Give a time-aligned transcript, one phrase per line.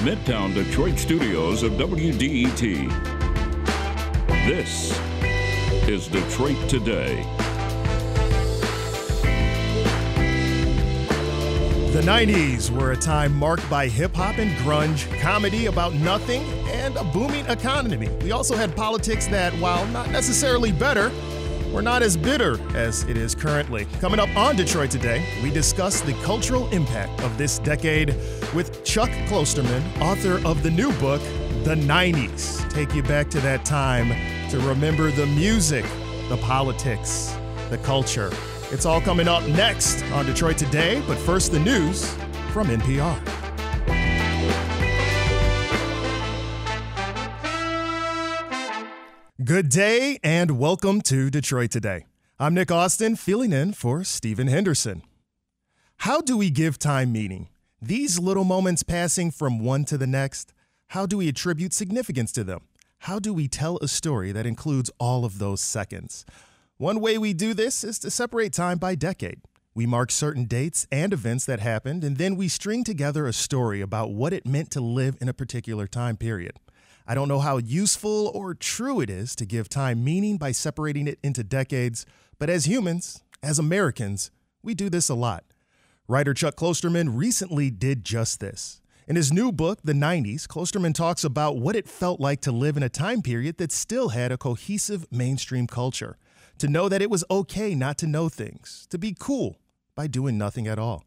[0.00, 2.88] the Midtown Detroit studios of WDET.
[4.46, 4.98] This
[5.88, 7.22] is Detroit Today.
[11.92, 16.96] The 90s were a time marked by hip hop and grunge, comedy about nothing, and
[16.96, 18.08] a booming economy.
[18.22, 21.10] We also had politics that, while not necessarily better,
[21.72, 23.86] were not as bitter as it is currently.
[24.00, 28.14] Coming up on Detroit Today, we discuss the cultural impact of this decade
[28.54, 31.20] with Chuck Klosterman, author of the new book,
[31.64, 32.68] The 90s.
[32.70, 34.08] Take you back to that time
[34.50, 35.84] to remember the music,
[36.28, 37.36] the politics,
[37.70, 38.32] the culture.
[38.72, 42.12] It's all coming up next on Detroit Today, but first, the news
[42.52, 43.39] from NPR.
[49.50, 52.06] Good day and welcome to Detroit Today.
[52.38, 55.02] I'm Nick Austin, filling in for Stephen Henderson.
[55.96, 57.48] How do we give time meaning?
[57.82, 60.52] These little moments passing from one to the next,
[60.90, 62.60] how do we attribute significance to them?
[62.98, 66.24] How do we tell a story that includes all of those seconds?
[66.76, 69.40] One way we do this is to separate time by decade.
[69.74, 73.80] We mark certain dates and events that happened, and then we string together a story
[73.80, 76.52] about what it meant to live in a particular time period.
[77.10, 81.08] I don't know how useful or true it is to give time meaning by separating
[81.08, 82.06] it into decades,
[82.38, 84.30] but as humans, as Americans,
[84.62, 85.42] we do this a lot.
[86.06, 88.80] Writer Chuck Klosterman recently did just this.
[89.08, 92.76] In his new book, The 90s, Klosterman talks about what it felt like to live
[92.76, 96.16] in a time period that still had a cohesive mainstream culture,
[96.58, 99.58] to know that it was okay not to know things, to be cool
[99.96, 101.02] by doing nothing at all.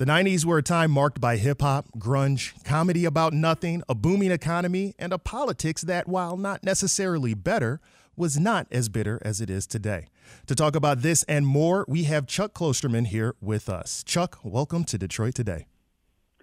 [0.00, 4.30] The 90s were a time marked by hip hop, grunge, comedy about nothing, a booming
[4.30, 7.82] economy, and a politics that, while not necessarily better,
[8.16, 10.06] was not as bitter as it is today.
[10.46, 14.02] To talk about this and more, we have Chuck Klosterman here with us.
[14.02, 15.66] Chuck, welcome to Detroit Today.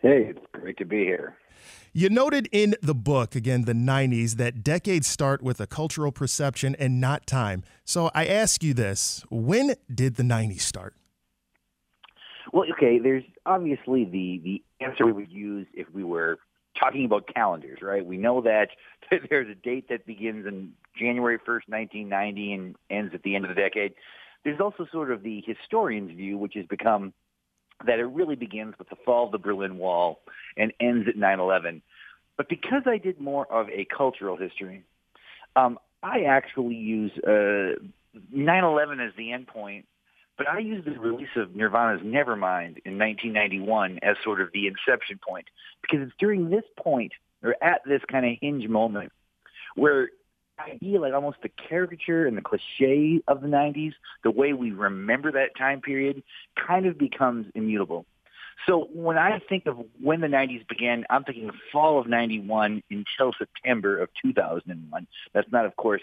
[0.03, 1.35] Hey, it's great to be here.
[1.93, 6.75] You noted in the book, again, the 90s, that decades start with a cultural perception
[6.75, 7.63] and not time.
[7.85, 10.93] So I ask you this when did the 90s start?
[12.53, 16.39] Well, okay, there's obviously the, the answer we would use if we were
[16.79, 18.05] talking about calendars, right?
[18.05, 18.69] We know that
[19.29, 23.49] there's a date that begins in January 1st, 1990 and ends at the end of
[23.49, 23.93] the decade.
[24.43, 27.13] There's also sort of the historian's view, which has become
[27.85, 30.19] that it really begins with the fall of the Berlin Wall
[30.55, 31.81] and ends at 9-11.
[32.35, 34.83] But because I did more of a cultural history,
[35.55, 37.75] um, I actually use uh,
[38.33, 39.83] 9-11 as the endpoint
[40.37, 45.19] but I use the release of Nirvana's Nevermind in 1991 as sort of the inception
[45.27, 45.45] point
[45.81, 47.11] because it's during this point
[47.43, 49.11] or at this kind of hinge moment
[49.75, 50.09] where
[50.59, 53.93] idea, like almost the caricature and the cliche of the 90s,
[54.23, 56.23] the way we remember that time period
[56.67, 58.05] kind of becomes immutable.
[58.65, 63.33] So when I think of when the 90s began, I'm thinking fall of 91 until
[63.37, 65.07] September of 2001.
[65.33, 66.01] That's not, of course,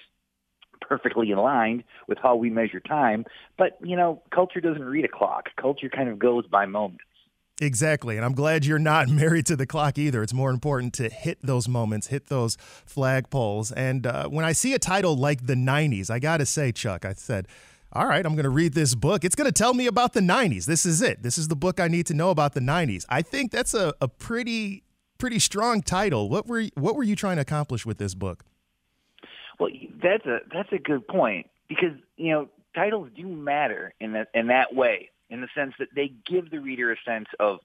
[0.89, 3.25] perfectly aligned with how we measure time.
[3.59, 5.49] But, you know, culture doesn't read a clock.
[5.61, 7.05] Culture kind of goes by moments.
[7.61, 8.17] Exactly.
[8.17, 10.23] And I'm glad you're not married to the clock either.
[10.23, 13.73] It's more important to hit those moments, hit those flagpoles.
[13.77, 17.05] And uh, when I see a title like The 90s, I got to say, Chuck,
[17.05, 17.47] I said,
[17.93, 19.25] all right, I'm going to read this book.
[19.25, 20.65] It's going to tell me about the 90s.
[20.65, 21.23] This is it.
[21.23, 23.05] This is the book I need to know about the 90s.
[23.09, 24.83] I think that's a, a pretty
[25.17, 26.29] pretty strong title.
[26.29, 28.45] What were what were you trying to accomplish with this book?
[29.59, 29.71] Well,
[30.03, 34.49] that's a that's a good point because you know titles do matter in that in
[34.49, 37.61] that way, in the sense that they give the reader a sense of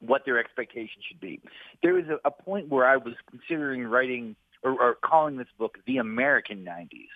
[0.00, 1.40] what their expectation should be.
[1.82, 5.78] There was a, a point where I was considering writing or, or calling this book
[5.86, 7.08] "The American '90s."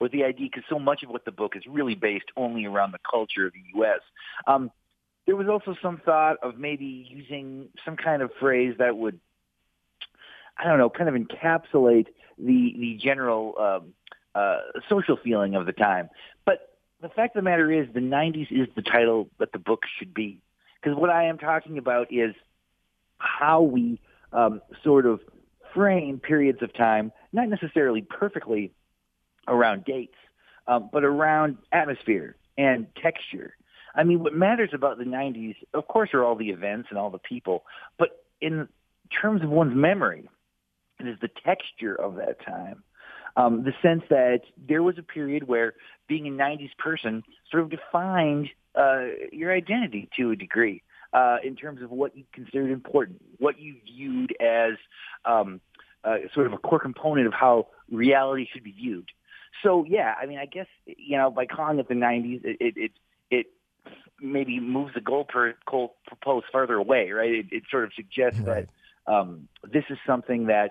[0.00, 2.92] With the idea, because so much of what the book is really based only around
[2.92, 4.00] the culture of the U.S.
[4.46, 4.70] Um,
[5.26, 9.20] there was also some thought of maybe using some kind of phrase that would,
[10.60, 13.94] I don't know, kind of encapsulate the the general um,
[14.34, 16.10] uh, social feeling of the time.
[16.44, 19.84] But the fact of the matter is, the '90s is the title that the book
[19.98, 20.40] should be,
[20.80, 22.34] because what I am talking about is
[23.18, 24.00] how we
[24.32, 25.20] um, sort of
[25.74, 28.72] frame periods of time, not necessarily perfectly
[29.48, 30.16] around dates,
[30.66, 33.56] um, but around atmosphere and texture.
[33.94, 37.10] I mean, what matters about the 90s, of course, are all the events and all
[37.10, 37.64] the people,
[37.98, 38.68] but in
[39.20, 40.28] terms of one's memory,
[41.00, 42.82] it is the texture of that time.
[43.36, 45.74] Um, the sense that there was a period where
[46.08, 50.82] being a 90s person sort of defined uh, your identity to a degree
[51.12, 54.72] uh, in terms of what you considered important, what you viewed as
[55.24, 55.60] um,
[56.04, 59.08] uh, sort of a core component of how reality should be viewed.
[59.62, 62.74] So yeah, I mean, I guess you know by calling it the '90s, it it
[62.76, 62.90] it,
[63.30, 63.46] it
[64.20, 67.30] maybe moves the goal per goal post farther away, right?
[67.30, 68.68] It, it sort of suggests right.
[69.06, 70.70] that um, this is something that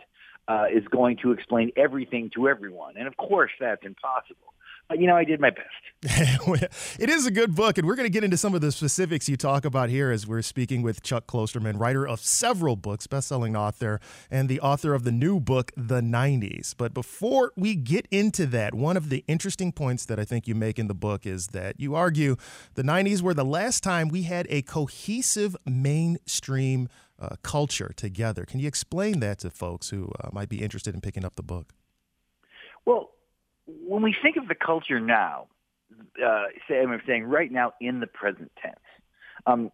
[0.50, 2.96] uh, is going to explain everything to everyone.
[2.98, 4.50] And of course, that's impossible.
[4.90, 5.68] But, you know, I did my best.
[7.00, 9.30] it is a good book, and we're going to get into some of the specifics
[9.30, 13.56] you talk about here as we're speaking with Chuck Klosterman, writer of several books, best-selling
[13.56, 14.00] author,
[14.32, 16.74] and the author of the new book, The 90s.
[16.76, 20.56] But before we get into that, one of the interesting points that I think you
[20.56, 22.36] make in the book is that you argue
[22.74, 28.46] the 90s were the last time we had a cohesive mainstream uh, culture together.
[28.46, 31.44] Can you explain that to folks who uh, might be interested in picking up the
[31.44, 31.74] book?
[32.86, 33.12] Well,
[33.66, 35.48] when we think of the culture now,
[36.24, 38.80] uh, say I'm saying right now in the present tense,
[39.46, 39.72] um,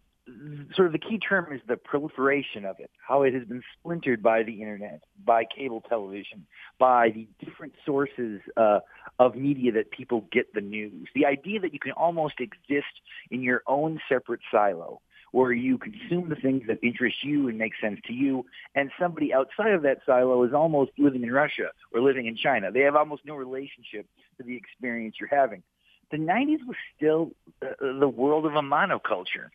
[0.74, 4.22] sort of the key term is the proliferation of it, how it has been splintered
[4.22, 6.46] by the internet, by cable television,
[6.78, 8.80] by the different sources uh,
[9.18, 11.08] of media that people get the news.
[11.14, 12.86] The idea that you can almost exist
[13.30, 15.00] in your own separate silo
[15.36, 19.34] where you consume the things that interest you and make sense to you, and somebody
[19.34, 22.72] outside of that silo is almost living in Russia or living in China.
[22.72, 24.06] They have almost no relationship
[24.38, 25.62] to the experience you're having.
[26.10, 27.66] The 90s was still uh,
[28.00, 29.50] the world of a monoculture,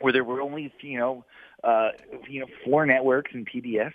[0.00, 1.26] where there were only you know
[1.62, 1.90] uh,
[2.26, 3.92] you know four networks and PBS.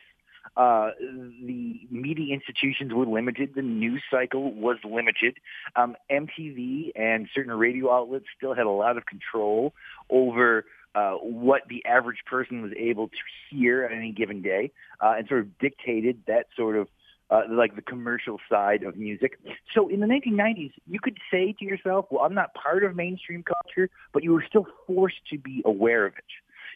[0.56, 3.56] Uh, the media institutions were limited.
[3.56, 5.40] The news cycle was limited.
[5.76, 9.74] Um, MTV and certain radio outlets still had a lot of control
[10.12, 10.66] over
[10.96, 13.16] uh, what the average person was able to
[13.50, 16.88] hear at any given day, uh, and sort of dictated that sort of
[17.30, 19.40] uh, like the commercial side of music.
[19.74, 23.44] So in the 1990s, you could say to yourself, "Well, I'm not part of mainstream
[23.44, 26.26] culture," but you were still forced to be aware of it.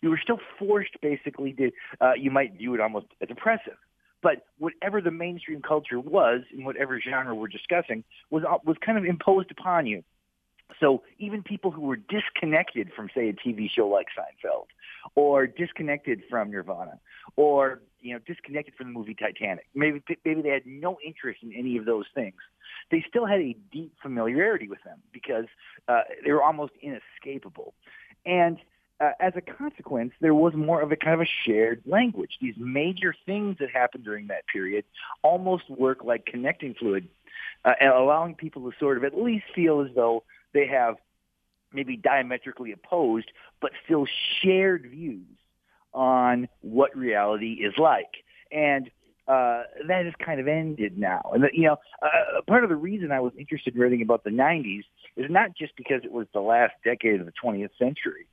[0.02, 1.72] You were still forced, basically, to
[2.02, 3.78] uh, you might view it almost as oppressive.
[4.24, 8.98] But whatever the mainstream culture was, in whatever genre we're discussing, was uh, was kind
[8.98, 10.04] of imposed upon you.
[10.80, 14.66] So even people who were disconnected from, say, a TV show like Seinfeld,
[15.16, 17.00] or disconnected from Nirvana,
[17.36, 21.54] or you know, disconnected from the movie Titanic, maybe maybe they had no interest in
[21.54, 22.36] any of those things.
[22.92, 25.46] They still had a deep familiarity with them because
[25.88, 27.74] uh, they were almost inescapable,
[28.25, 28.58] and
[29.00, 32.38] uh, as a consequence, there was more of a kind of a shared language.
[32.42, 34.86] These major things that happened during that period
[35.22, 37.08] almost work like connecting fluid,
[37.63, 40.24] uh, and allowing people to sort of at least feel as though
[40.54, 40.96] they have
[41.74, 44.06] maybe diametrically opposed, but still
[44.42, 45.26] shared views
[45.94, 48.24] on what reality is like.
[48.52, 48.90] And
[49.28, 51.22] uh, that has kind of ended now.
[51.34, 54.30] And, you know, uh, part of the reason I was interested in reading about the
[54.30, 54.84] 90s
[55.18, 58.28] is not just because it was the last decade of the 20th century,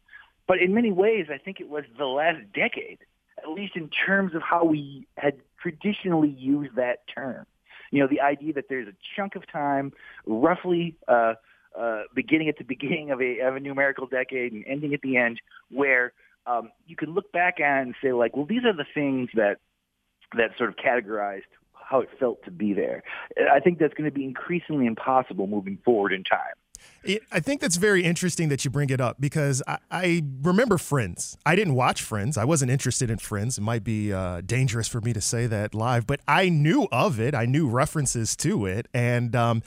[0.47, 2.99] but in many ways, I think it was the last decade,
[3.43, 7.47] at least in terms of how we had traditionally used that term.
[7.91, 9.93] You know, the idea that there's a chunk of time,
[10.27, 11.35] roughly uh,
[11.79, 15.17] uh, beginning at the beginning of a, of a numerical decade and ending at the
[15.17, 15.41] end,
[15.71, 16.13] where
[16.47, 19.59] um, you can look back at and say, like, well, these are the things that
[20.37, 21.43] that sort of categorized
[21.73, 23.03] how it felt to be there.
[23.53, 26.55] I think that's going to be increasingly impossible moving forward in time.
[27.31, 31.37] I think that's very interesting that you bring it up because I, I, remember Friends.
[31.45, 32.39] I didn't watch Friends.
[32.39, 33.59] I wasn't interested in Friends.
[33.59, 37.21] It might be uh, dangerous for me to say that live, but I knew of
[37.21, 37.35] it.
[37.35, 38.89] I knew references to it.
[38.95, 39.63] And um,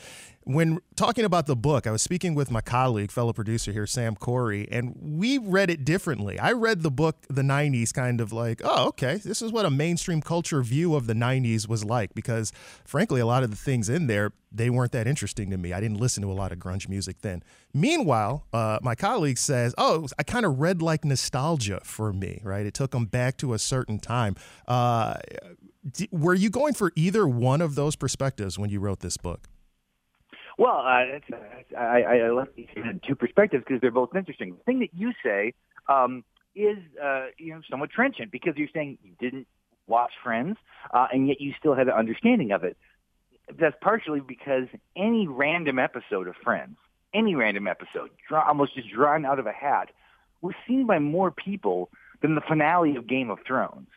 [0.48, 4.16] when talking about the book, I was speaking with my colleague, fellow producer here, Sam
[4.16, 6.40] Corey, and we read it differently.
[6.40, 9.70] I read the book, The 90s, kind of like, oh, okay, this is what a
[9.70, 12.54] mainstream culture view of the 90s was like, because
[12.86, 15.74] frankly, a lot of the things in there, they weren't that interesting to me.
[15.74, 17.44] I didn't listen to a lot of grunge music then.
[17.74, 22.66] Meanwhile, uh, my colleague says, oh, I kind of read like nostalgia for me, right?
[22.66, 24.38] It took them back to a certain time.
[24.66, 25.16] Uh,
[26.10, 29.50] were you going for either one of those perspectives when you wrote this book?
[30.58, 32.68] Well, uh, uh, I, I left these
[33.08, 34.56] two perspectives because they're both interesting.
[34.58, 35.54] The thing that you say
[35.88, 36.24] um,
[36.56, 39.48] is, uh, you know, somewhat trenchant because you're saying you didn't
[39.86, 40.58] watch Friends,
[40.94, 42.76] uh, and yet you still had an understanding of it.
[43.60, 46.78] That's partially because any random episode of Friends,
[47.14, 49.90] any random episode, draw, almost just drawn out of a hat,
[50.42, 51.90] was seen by more people
[52.22, 53.88] than the finale of Game of Thrones.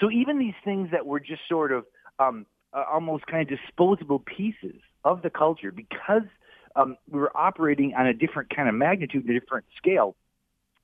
[0.00, 1.86] So even these things that were just sort of
[2.18, 6.22] um, uh, almost kind of disposable pieces of the culture because
[6.76, 10.16] um, we were operating on a different kind of magnitude, a different scale.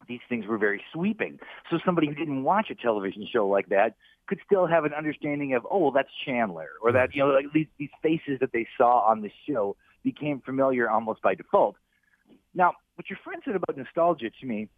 [0.07, 1.39] These things were very sweeping.
[1.71, 3.95] So somebody who didn't watch a television show like that
[4.27, 7.47] could still have an understanding of, oh, well, that's Chandler, or that you know, like
[7.53, 11.77] these these faces that they saw on the show became familiar almost by default.
[12.55, 14.69] Now, what your friend said about nostalgia to me,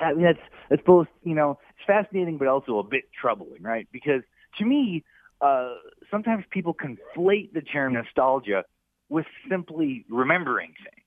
[0.00, 0.38] I mean, that's
[0.70, 3.88] that's both you know it's fascinating but also a bit troubling, right?
[3.92, 4.22] Because
[4.58, 5.04] to me,
[5.40, 5.74] uh,
[6.10, 8.64] sometimes people conflate the term nostalgia
[9.08, 11.06] with simply remembering things.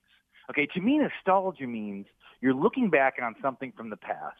[0.49, 2.05] Okay, to me, nostalgia means
[2.41, 4.37] you're looking back on something from the past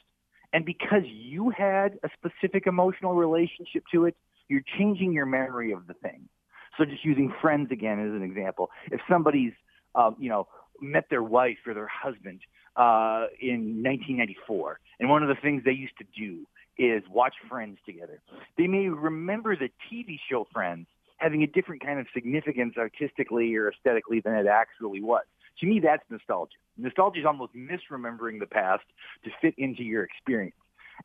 [0.54, 4.16] And because you had a specific emotional relationship to it,
[4.48, 6.30] you're changing your memory of the thing.
[6.78, 9.54] So just using friends again as an example, if somebody's,
[9.96, 10.48] uh, you know,
[10.80, 12.40] met their wife or their husband
[12.76, 16.46] uh, in 1994, and one of the things they used to do
[16.78, 18.22] is watch Friends together.
[18.58, 23.72] They may remember the TV show Friends having a different kind of significance artistically or
[23.72, 25.24] aesthetically than it actually was.
[25.60, 26.58] To me, that's nostalgia.
[26.78, 28.84] Nostalgia is almost misremembering the past
[29.24, 30.56] to fit into your experience.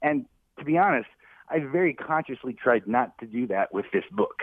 [0.02, 0.26] And
[0.58, 1.08] to be honest,
[1.48, 4.40] I very consciously tried not to do that with this book.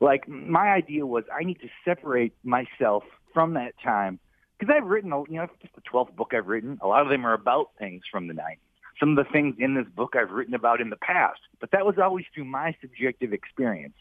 [0.00, 4.18] Like, my idea was I need to separate myself from that time
[4.58, 6.78] because I've written, you know, it's the 12th book I've written.
[6.82, 8.58] A lot of them are about things from the 90s.
[8.98, 11.86] Some of the things in this book I've written about in the past, but that
[11.86, 13.94] was always through my subjective experience.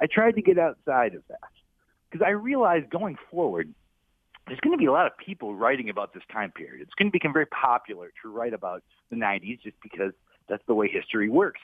[0.00, 1.50] I tried to get outside of that
[2.10, 3.72] because I realized going forward,
[4.46, 6.82] there's going to be a lot of people writing about this time period.
[6.82, 10.12] It's going to become very popular to write about the 90s just because
[10.48, 11.60] that's the way history works.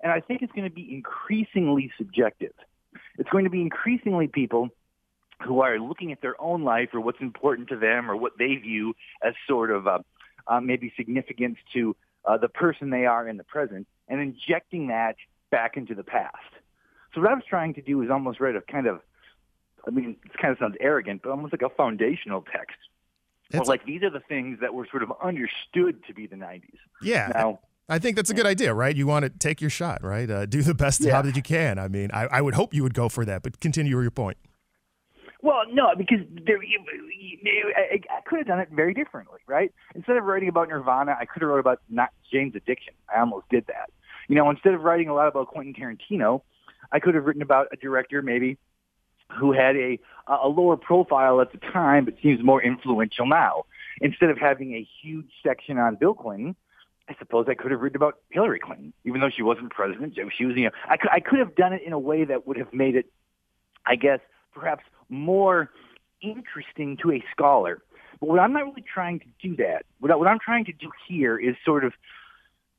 [0.00, 2.52] And I think it's going to be increasingly subjective.
[3.18, 4.70] It's going to be increasingly people
[5.44, 8.54] who are looking at their own life or what's important to them or what they
[8.56, 9.98] view as sort of uh,
[10.46, 15.16] uh, maybe significance to uh, the person they are in the present and injecting that
[15.50, 16.36] back into the past.
[17.14, 19.00] So what I was trying to do is almost write a kind of,
[19.86, 22.76] I mean, it kind of sounds arrogant, but almost like a foundational text.
[23.52, 26.62] Well, like these are the things that were sort of understood to be the 90s.
[27.02, 27.30] Yeah.
[27.34, 28.96] Now, I think that's a good idea, right?
[28.96, 30.28] You want to take your shot, right?
[30.28, 31.10] Uh, do the best Yeah.
[31.12, 31.78] job that you can.
[31.78, 34.38] I mean, I, I would hope you would go for that, but continue your point.
[35.44, 36.80] Well, no, because there, you,
[37.20, 39.70] you, I, I could have done it very differently, right?
[39.94, 42.94] Instead of writing about Nirvana, I could have wrote about not Jane's Addiction.
[43.14, 43.90] I almost did that.
[44.26, 46.40] You know, instead of writing a lot about Quentin Tarantino,
[46.92, 48.56] I could have written about a director maybe
[49.38, 53.66] who had a a lower profile at the time, but seems more influential now.
[54.00, 56.56] Instead of having a huge section on Bill Clinton,
[57.06, 60.16] I suppose I could have written about Hillary Clinton, even though she wasn't president.
[60.38, 62.46] She was, you know, I could, I could have done it in a way that
[62.46, 63.12] would have made it,
[63.84, 64.20] I guess,
[64.54, 65.70] perhaps more
[66.22, 67.82] interesting to a scholar.
[68.20, 69.84] But what I'm not really trying to do that.
[70.00, 71.92] What, I, what I'm trying to do here is sort of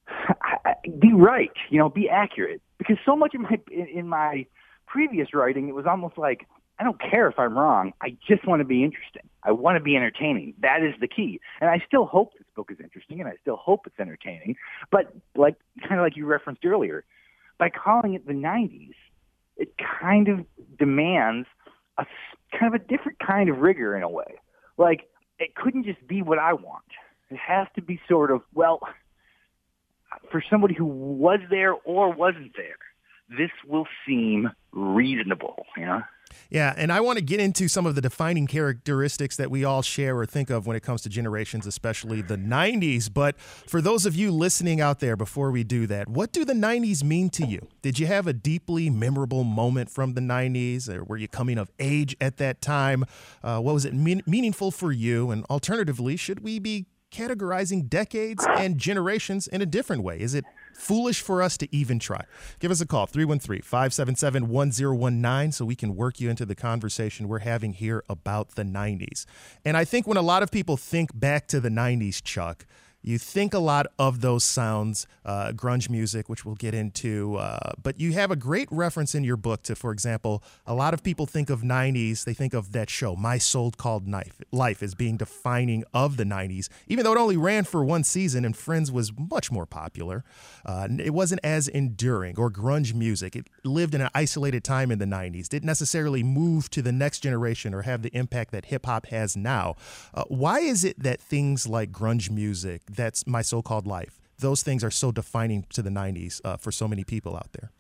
[1.00, 2.62] be right, you know, be accurate.
[2.78, 4.46] Because so much in my in, in my
[4.88, 6.48] previous writing, it was almost like
[6.80, 7.94] I don't care if I'm wrong.
[8.02, 9.24] I just want to be interesting.
[9.44, 10.56] I want to be entertaining.
[10.60, 11.40] That is the key.
[11.62, 14.56] And I still hope this book is interesting, and I still hope it's entertaining.
[14.92, 17.06] But like kind of like you referenced earlier,
[17.58, 18.96] by calling it the '90s,
[19.58, 20.46] it kind of
[20.78, 21.48] demands
[21.98, 22.06] a
[22.58, 24.36] kind of a different kind of rigor in a way.
[24.78, 25.08] Like
[25.40, 26.86] it couldn't just be what I want.
[27.30, 28.80] It has to be sort of well
[30.32, 32.78] for somebody who was there or wasn't there.
[33.30, 36.02] This will seem reasonable, you know.
[36.50, 39.82] Yeah, and I want to get into some of the defining characteristics that we all
[39.82, 43.12] share or think of when it comes to generations, especially the 90s.
[43.12, 46.54] But for those of you listening out there, before we do that, what do the
[46.54, 47.68] 90s mean to you?
[47.82, 50.88] Did you have a deeply memorable moment from the 90s?
[50.90, 53.06] Or were you coming of age at that time?
[53.44, 55.32] Uh, what was it mean- meaningful for you?
[55.32, 60.20] And alternatively, should we be categorizing decades and generations in a different way?
[60.20, 62.26] Is it foolish for us to even try?
[62.60, 67.28] Give us a call, 313 577 1019, so we can work you into the conversation
[67.28, 69.26] we're having here about the 90s.
[69.64, 72.66] And I think when a lot of people think back to the 90s, Chuck,
[73.06, 77.74] you think a lot of those sounds, uh, grunge music, which we'll get into, uh,
[77.82, 81.04] but you have a great reference in your book to, for example, a lot of
[81.04, 85.18] people think of 90s, they think of that show, My So-Called Knife, Life, as being
[85.18, 89.12] defining of the 90s, even though it only ran for one season and Friends was
[89.16, 90.24] much more popular.
[90.66, 93.36] Uh, it wasn't as enduring, or grunge music.
[93.36, 97.20] It lived in an isolated time in the 90s, didn't necessarily move to the next
[97.20, 99.76] generation or have the impact that hip hop has now.
[100.14, 104.64] Uh, why is it that things like grunge music, that's my so called life, those
[104.64, 107.72] things are so defining to the 90s uh, for so many people out there?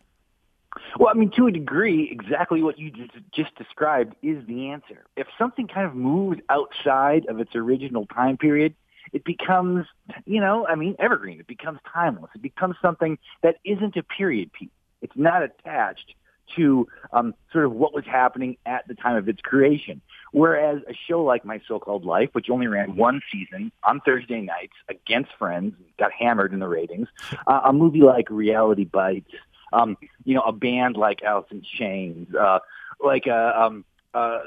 [0.99, 5.05] Well, I mean, to a degree, exactly what you just, just described is the answer.
[5.15, 8.75] If something kind of moves outside of its original time period,
[9.13, 9.85] it becomes,
[10.25, 11.39] you know, I mean, evergreen.
[11.39, 12.31] It becomes timeless.
[12.35, 14.69] It becomes something that isn't a period piece.
[15.01, 16.15] It's not attached
[16.55, 20.01] to um, sort of what was happening at the time of its creation.
[20.35, 24.73] Whereas a show like My So-Called Life, which only ran one season on Thursday nights
[24.89, 27.07] against Friends, got hammered in the ratings.
[27.47, 29.31] Uh, a movie like Reality Bites,
[29.71, 32.59] um, you know, a band like Alice in Chains, uh,
[33.01, 34.39] like uh, um, uh,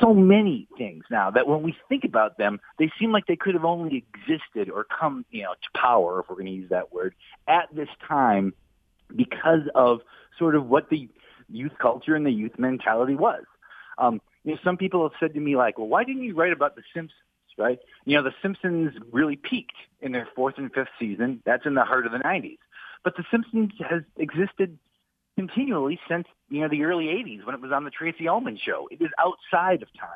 [0.00, 3.54] so many things now that when we think about them, they seem like they could
[3.54, 6.92] have only existed or come, you know, to power, if we're going to use that
[6.92, 7.12] word,
[7.48, 8.54] at this time
[9.16, 10.02] because of
[10.38, 11.08] sort of what the
[11.48, 13.42] youth culture and the youth mentality was.
[13.98, 16.52] Um, you know, some people have said to me like, "Well, why didn't you write
[16.52, 17.20] about The Simpsons?"
[17.60, 17.78] right?
[18.04, 21.42] You know, The Simpsons really peaked in their fourth and fifth season.
[21.44, 22.58] That's in the heart of the 90s.
[23.04, 24.78] But The Simpsons has existed
[25.36, 28.88] continually since, you know, the early 80s when it was on the Tracey Ullman show.
[28.90, 30.08] It is outside of time.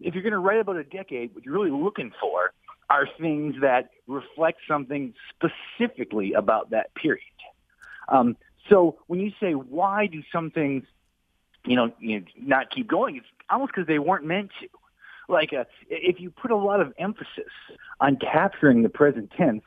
[0.00, 2.52] If you're going to write about a decade, what you're really looking for
[2.90, 7.22] are things that reflect something specifically about that period.
[8.08, 8.36] Um,
[8.68, 10.84] so when you say why do some things,
[11.66, 14.68] you know, you know not keep going, it's almost because they weren't meant to.
[15.28, 17.52] Like uh, if you put a lot of emphasis
[18.00, 19.62] on capturing the present tense,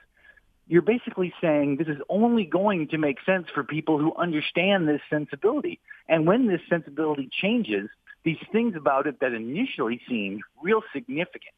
[0.67, 5.01] you're basically saying this is only going to make sense for people who understand this
[5.09, 5.79] sensibility.
[6.07, 7.89] And when this sensibility changes,
[8.23, 11.55] these things about it that initially seemed real significant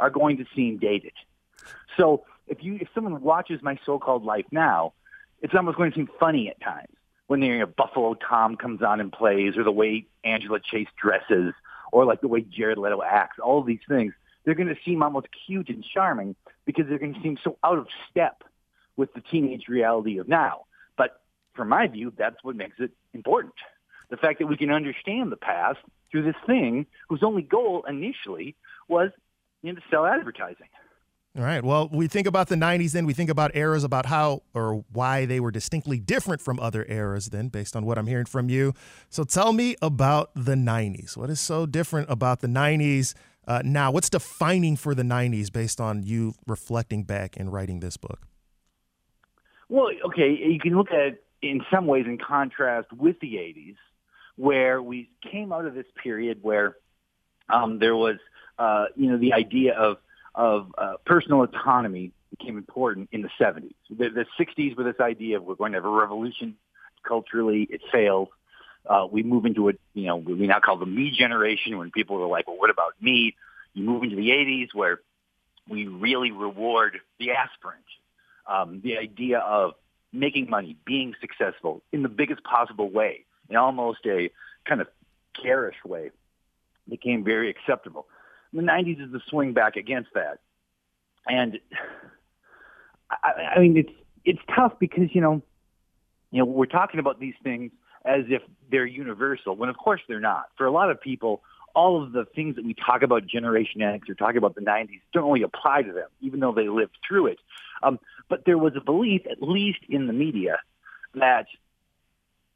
[0.00, 1.12] are going to seem dated.
[1.96, 4.92] So if you if someone watches my so-called life now,
[5.40, 6.88] it's almost going to seem funny at times
[7.26, 11.52] when you know, Buffalo Tom comes on and plays, or the way Angela Chase dresses,
[11.92, 13.38] or like the way Jared Leto acts.
[13.42, 14.12] All of these things,
[14.44, 17.78] they're going to seem almost cute and charming because they're going to seem so out
[17.78, 18.44] of step
[18.96, 20.62] with the teenage reality of now.
[20.96, 21.20] But
[21.54, 23.54] from my view, that's what makes it important.
[24.08, 25.78] The fact that we can understand the past
[26.10, 28.54] through this thing whose only goal initially
[28.88, 29.10] was
[29.62, 30.68] you know, to sell advertising.
[31.36, 31.62] All right.
[31.62, 33.04] Well, we think about the 90s then.
[33.04, 37.26] We think about eras about how or why they were distinctly different from other eras
[37.26, 38.72] then, based on what I'm hearing from you.
[39.10, 41.14] So tell me about the 90s.
[41.14, 43.12] What is so different about the 90s
[43.46, 43.90] uh, now?
[43.90, 48.26] What's defining for the 90s based on you reflecting back and writing this book?
[49.68, 53.76] Well, okay, you can look at it in some ways in contrast with the 80s,
[54.36, 56.76] where we came out of this period where
[57.50, 58.16] um, there was,
[58.58, 59.98] uh, you know, the idea of
[60.36, 63.74] of uh, personal autonomy became important in the 70s.
[63.90, 66.56] The, the 60s were this idea of we're going to have a revolution
[67.02, 67.66] culturally.
[67.70, 68.28] It failed.
[68.84, 72.22] Uh, we move into a, you know, we now call the me generation when people
[72.22, 73.34] are like, well, what about me?
[73.72, 75.00] You move into the 80s where
[75.68, 77.82] we really reward the aspirant.
[78.46, 79.72] Um, the idea of
[80.12, 84.30] making money, being successful in the biggest possible way, in almost a
[84.64, 84.88] kind of
[85.42, 86.10] garish way,
[86.88, 88.06] became very acceptable
[88.56, 90.38] the 90s is the swing back against that.
[91.26, 91.58] And
[93.10, 93.92] I, I mean, it's
[94.24, 95.42] it's tough because you know,
[96.30, 97.72] you know, we're talking about these things
[98.04, 100.46] as if they're universal, when of course they're not.
[100.56, 101.42] For a lot of people,
[101.74, 105.00] all of the things that we talk about Generation X or talk about the 90s
[105.12, 107.38] don't really apply to them, even though they lived through it.
[107.82, 110.58] Um, but there was a belief, at least in the media,
[111.14, 111.46] that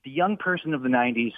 [0.04, 1.32] the young person of the 90s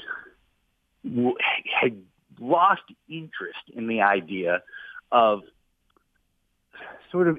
[1.80, 2.00] had
[2.42, 4.62] lost interest in the idea
[5.10, 5.42] of
[7.10, 7.38] sort of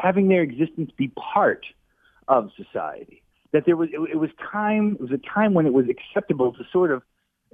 [0.00, 1.64] having their existence be part
[2.28, 3.22] of society.
[3.52, 6.52] That there was, it, it was time, it was a time when it was acceptable
[6.52, 7.02] to sort of,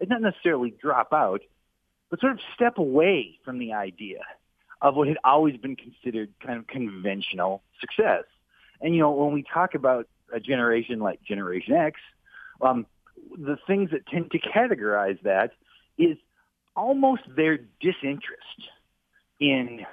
[0.08, 1.42] not necessarily drop out,
[2.08, 4.20] but sort of step away from the idea
[4.80, 8.24] of what had always been considered kind of conventional success.
[8.80, 12.00] And, you know, when we talk about a generation like Generation X,
[12.62, 12.86] um,
[13.36, 15.52] the things that tend to categorize that
[15.98, 16.16] is
[16.80, 18.60] almost their disinterest
[19.38, 19.84] in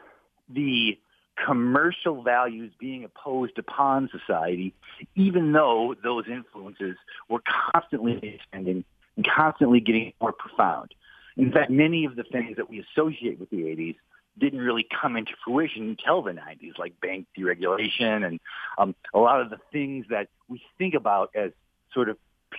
[0.50, 0.98] the
[1.46, 4.74] commercial values being imposed upon society,
[5.16, 6.96] even though those influences
[7.30, 7.42] were
[7.74, 8.86] constantly expanding
[9.18, 10.94] and constantly getting more profound.
[11.36, 13.96] In fact, many of the things that we associate with the 80s
[14.40, 18.40] didn't really come into fruition until the 90s, like bank deregulation and
[18.78, 21.52] um, a lot of the things that we think about as
[21.94, 22.18] sort of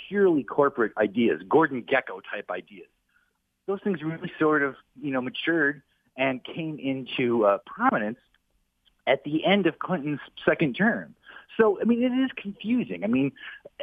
[0.09, 2.89] purely corporate ideas, Gordon Gekko type ideas
[3.69, 5.83] those things really sort of, you know, matured
[6.17, 8.19] and came into uh, prominence
[9.07, 11.15] at the end of Clinton's second term.
[11.57, 13.05] So, I mean, it is confusing.
[13.05, 13.31] I mean,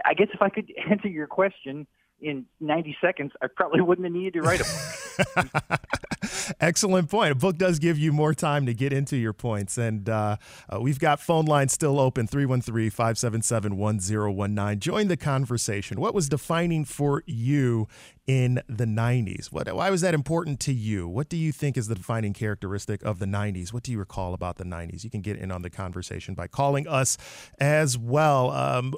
[0.03, 1.87] I guess if I could answer your question
[2.19, 5.79] in 90 seconds, I probably wouldn't have needed to write a book.
[6.59, 7.31] Excellent point.
[7.31, 9.77] A book does give you more time to get into your points.
[9.77, 10.37] And uh,
[10.69, 14.79] uh, we've got phone lines still open 313 577 1019.
[14.79, 15.99] Join the conversation.
[15.99, 17.87] What was defining for you
[18.27, 19.47] in the 90s?
[19.47, 21.07] What, why was that important to you?
[21.07, 23.73] What do you think is the defining characteristic of the 90s?
[23.73, 25.03] What do you recall about the 90s?
[25.03, 27.17] You can get in on the conversation by calling us
[27.59, 28.51] as well.
[28.51, 28.95] Um,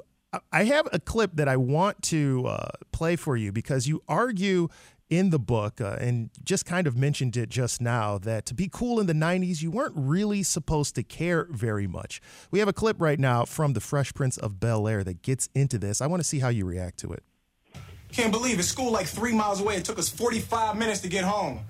[0.52, 4.68] I have a clip that I want to uh, play for you because you argue
[5.10, 8.68] in the book, uh, and just kind of mentioned it just now, that to be
[8.70, 12.20] cool in the 90s, you weren't really supposed to care very much.
[12.50, 15.48] We have a clip right now from The Fresh Prince of Bel Air that gets
[15.54, 16.00] into this.
[16.00, 17.22] I want to see how you react to it.
[18.12, 18.64] Can't believe it.
[18.64, 19.76] School like three miles away.
[19.76, 21.60] It took us 45 minutes to get home.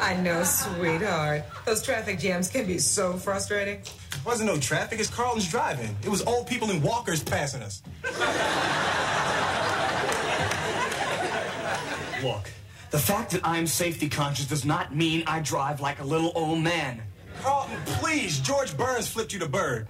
[0.00, 1.44] I know, sweetheart.
[1.64, 3.76] Those traffic jams can be so frustrating.
[3.76, 4.98] It wasn't no traffic.
[4.98, 5.96] It's Carlton's driving.
[6.02, 7.82] It was old people in walkers passing us.
[12.22, 12.50] Look,
[12.90, 16.60] the fact that I'm safety conscious does not mean I drive like a little old
[16.60, 17.02] man.
[17.42, 18.40] Carlton, please.
[18.40, 19.86] George Burns flipped you the bird.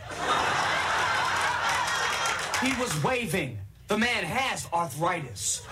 [2.63, 3.59] He was waving.
[3.87, 5.63] The man has arthritis.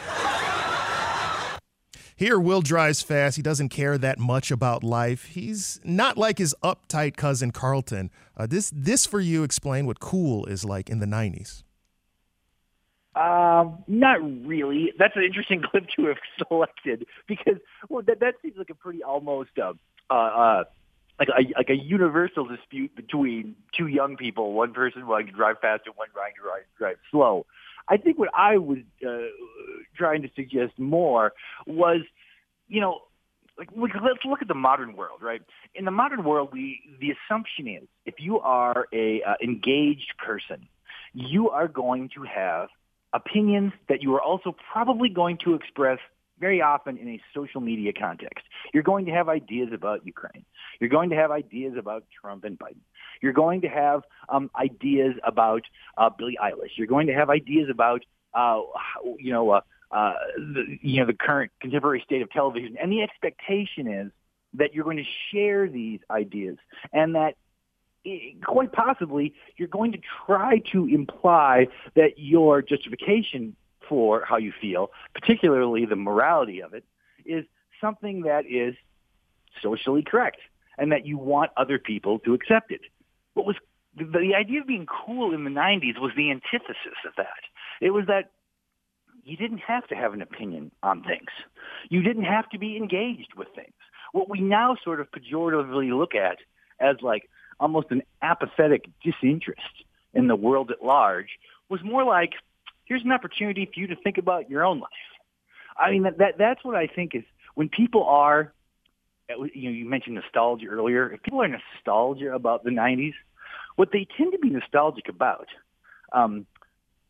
[2.19, 3.37] Here, Will drives fast.
[3.37, 5.27] He doesn't care that much about life.
[5.27, 8.11] He's not like his uptight cousin Carlton.
[8.35, 11.63] Uh, this, this for you, explain what cool is like in the '90s.
[13.17, 14.93] Um, not really.
[14.99, 17.57] That's an interesting clip to have selected because
[17.89, 19.73] well, that that seems like a pretty almost uh,
[20.11, 20.65] uh, uh
[21.19, 25.57] like a like a universal dispute between two young people, one person wanting to drive
[25.61, 27.47] fast and one trying to drive, drive slow.
[27.89, 29.29] I think what I was uh,
[29.97, 31.33] trying to suggest more
[31.67, 32.01] was,
[32.69, 33.01] you know,
[33.57, 35.41] like let's look at the modern world, right?
[35.75, 40.69] In the modern world, we the assumption is if you are a uh, engaged person,
[41.15, 42.69] you are going to have
[43.17, 45.99] opinions that you are also probably going to express
[46.39, 48.45] very often in a social media context.
[48.75, 50.45] You're going to have ideas about Ukraine.
[50.81, 52.85] You're going to have ideas about Trump and Biden.
[53.23, 55.63] You're going to have um, ideas about
[55.97, 56.77] uh, Billie Eilish.
[56.77, 58.61] You're going to have ideas about, uh,
[59.19, 62.77] you know, uh, uh, the, you know, the current contemporary state of television.
[62.81, 64.13] And the expectation is
[64.55, 66.59] that you're going to share these ideas
[66.93, 67.37] and that
[68.45, 73.57] quite possibly you're going to try to imply that your justification
[73.89, 76.85] for how you feel, particularly the morality of it,
[77.25, 77.45] is
[77.81, 78.75] something that is
[79.63, 80.39] socially correct
[80.79, 82.81] and that you want other people to accept it.
[83.35, 83.57] What was
[83.97, 87.27] the, the idea of being cool in the 90s was the antithesis of that.
[87.81, 88.31] It was that
[89.25, 91.31] you didn't have to have an opinion on things.
[91.89, 93.75] You didn't have to be engaged with things.
[94.13, 96.39] What we now sort of pejoratively look at
[96.79, 99.61] as like almost an apathetic disinterest
[100.15, 101.39] in the world at large
[101.69, 102.33] was more like
[102.85, 104.91] here's an opportunity for you to think about your own life.
[105.79, 108.53] I mean, that, that that's what I think is when people are,
[109.29, 111.13] you know, you mentioned nostalgia earlier.
[111.13, 113.15] If people are nostalgia about the '90s,
[113.77, 115.49] what they tend to be nostalgic about
[116.13, 116.47] um,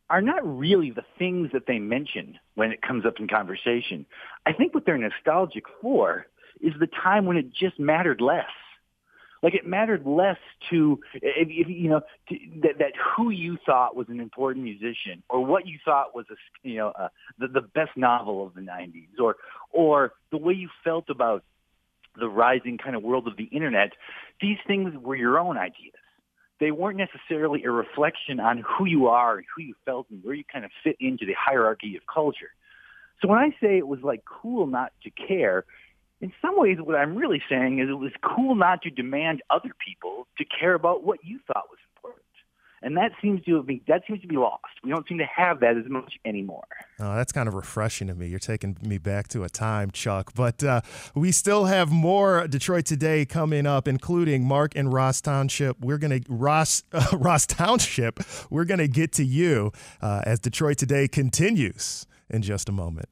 [0.08, 4.06] are not really the things that they mention when it comes up in conversation.
[4.44, 6.26] I think what they're nostalgic for
[6.60, 8.44] is the time when it just mattered less.
[9.42, 10.38] Like it mattered less
[10.70, 15.22] to if, if you know to, that that who you thought was an important musician
[15.28, 16.34] or what you thought was a
[16.66, 19.36] you know uh, the the best novel of the 90s or
[19.70, 21.44] or the way you felt about
[22.18, 23.92] the rising kind of world of the internet.
[24.40, 25.92] These things were your own ideas.
[26.58, 30.34] They weren't necessarily a reflection on who you are and who you felt and where
[30.34, 32.50] you kind of fit into the hierarchy of culture.
[33.20, 35.64] So when I say it was like cool not to care,
[36.20, 39.70] in some ways, what I'm really saying is it was cool not to demand other
[39.84, 42.22] people to care about what you thought was important.
[42.82, 44.62] And that seems to been, that seems to be lost.
[44.84, 46.66] We don't seem to have that as much anymore.
[47.00, 48.28] Oh, that's kind of refreshing to me.
[48.28, 50.32] You're taking me back to a time, Chuck.
[50.34, 50.82] But uh,
[51.14, 55.80] we still have more Detroit Today coming up, including Mark and Ross Township.
[55.80, 58.20] We're going to Ross uh, Ross Township.
[58.50, 63.08] We're to get to you uh, as Detroit Today continues in just a moment.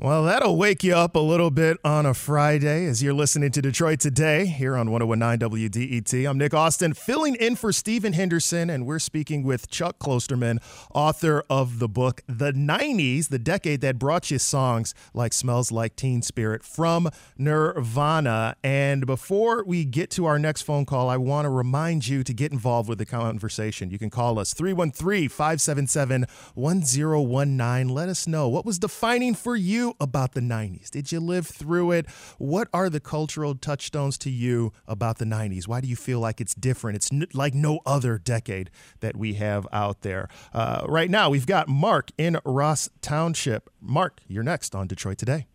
[0.00, 3.60] Well, that'll wake you up a little bit on a Friday as you're listening to
[3.60, 6.30] Detroit Today here on 1019 WDET.
[6.30, 10.62] I'm Nick Austin, filling in for Stephen Henderson, and we're speaking with Chuck Klosterman,
[10.94, 15.96] author of the book The 90s, the decade that brought you songs like Smells Like
[15.96, 18.54] Teen Spirit from Nirvana.
[18.62, 22.32] And before we get to our next phone call, I want to remind you to
[22.32, 23.90] get involved with the conversation.
[23.90, 27.88] You can call us 313 577 1019.
[27.92, 30.90] Let us know what was defining for you about the 90s?
[30.90, 32.06] Did you live through it?
[32.38, 35.68] What are the cultural touchstones to you about the 90s?
[35.68, 36.96] Why do you feel like it's different?
[36.96, 38.70] It's n- like no other decade
[39.00, 40.28] that we have out there.
[40.52, 43.70] Uh, right now, we've got Mark in Ross Township.
[43.80, 45.46] Mark, you're next on Detroit Today.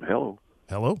[0.00, 0.38] Hello.
[0.68, 1.00] Hello.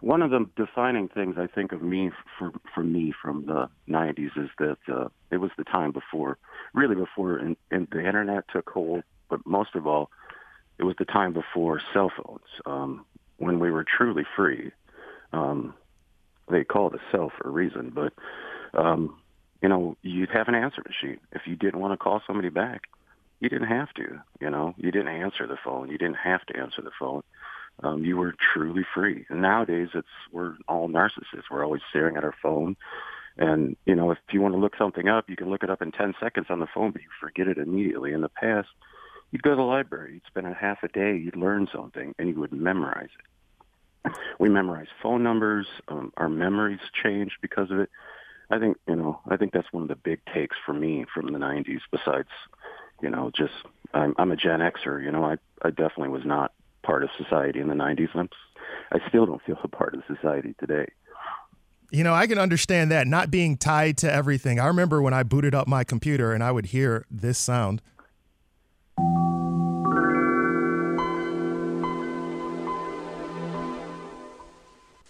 [0.00, 4.36] One of the defining things I think of me for for me from the '90s
[4.36, 6.38] is that uh, it was the time before,
[6.74, 10.10] really before, in, in the internet took hold but most of all,
[10.76, 13.06] it was the time before cell phones, um,
[13.38, 14.72] when we were truly free.
[15.32, 15.72] Um,
[16.50, 18.12] they call it a cell for a reason, but
[18.78, 19.16] um,
[19.62, 21.18] you know, you'd have an answer machine.
[21.32, 22.82] If you didn't want to call somebody back,
[23.40, 24.20] you didn't have to.
[24.38, 25.88] You know, you didn't answer the phone.
[25.88, 27.22] You didn't have to answer the phone.
[27.82, 29.24] Um, you were truly free.
[29.30, 31.48] And nowadays, it's we're all narcissists.
[31.50, 32.76] We're always staring at our phone.
[33.38, 35.80] And you know, if you want to look something up, you can look it up
[35.80, 38.12] in ten seconds on the phone, but you forget it immediately.
[38.12, 38.68] In the past,
[39.32, 42.28] You'd go to the library, you'd spend a half a day, you'd learn something, and
[42.28, 44.12] you would memorize it.
[44.38, 45.66] We memorize phone numbers.
[45.86, 47.88] Um, our memories changed because of it.
[48.50, 49.20] I think you know.
[49.28, 51.80] I think that's one of the big takes for me from the '90s.
[51.90, 52.28] Besides,
[53.00, 53.54] you know, just
[53.94, 55.02] I'm, I'm a Gen Xer.
[55.02, 58.08] You know, I I definitely was not part of society in the '90s.
[58.14, 58.28] I'm
[58.90, 60.86] I still don't feel a part of society today.
[61.90, 64.58] You know, I can understand that not being tied to everything.
[64.58, 67.82] I remember when I booted up my computer and I would hear this sound.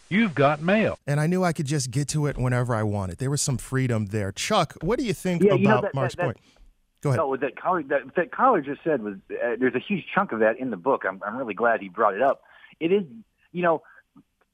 [0.09, 0.99] You've got mail.
[1.07, 3.19] And I knew I could just get to it whenever I wanted.
[3.19, 4.31] There was some freedom there.
[4.31, 6.39] Chuck, what do you think Yeah, about you know, that- Mark's that- that- point?
[7.01, 7.19] Go ahead.
[7.19, 10.31] No, what that caller that, that caller just said was uh, there's a huge chunk
[10.31, 11.03] of that in the book.
[11.05, 12.43] I'm I'm really glad he brought it up.
[12.79, 13.03] It is,
[13.51, 13.83] you know,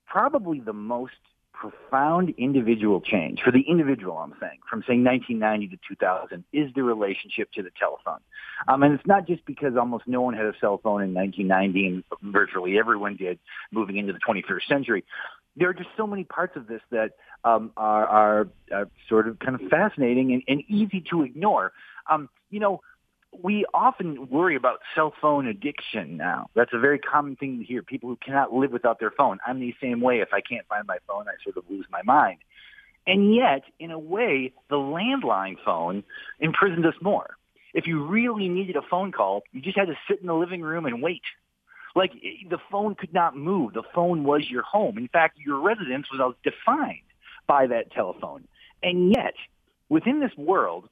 [0.07, 1.13] probably the most
[1.59, 4.17] profound individual change for the individual.
[4.17, 8.21] I'm saying from saying 1990 to 2000 is the relationship to the telephone.
[8.69, 11.87] Um, and it's not just because almost no one had a cell phone in 1990
[11.87, 13.39] and virtually everyone did
[13.73, 15.05] moving into the 21st century.
[15.57, 19.41] There are just so many parts of this that um, are, are, are sort of
[19.41, 21.73] kind of fascinating and, and easy to ignore.
[22.09, 22.81] Um, you know,
[23.33, 26.51] we often worry about cell phone addiction now.
[26.55, 27.83] That's a very common thing to hear.
[27.83, 29.39] People who cannot live without their phone.
[29.47, 30.21] I'm the same way.
[30.21, 32.39] If I can't find my phone, I sort of lose my mind.
[33.07, 36.05] And yet, in a way, the landline phone
[36.41, 37.37] imprisoned us more.
[37.75, 40.63] If you really needed a phone call, you just had to sit in the living
[40.63, 41.23] room and wait.
[41.95, 43.73] Like the phone could not move.
[43.75, 44.99] The phone was your home.
[44.99, 47.01] In fact, your residence was defined
[47.47, 48.47] by that telephone.
[48.83, 49.35] And yet,
[49.89, 50.89] within this world,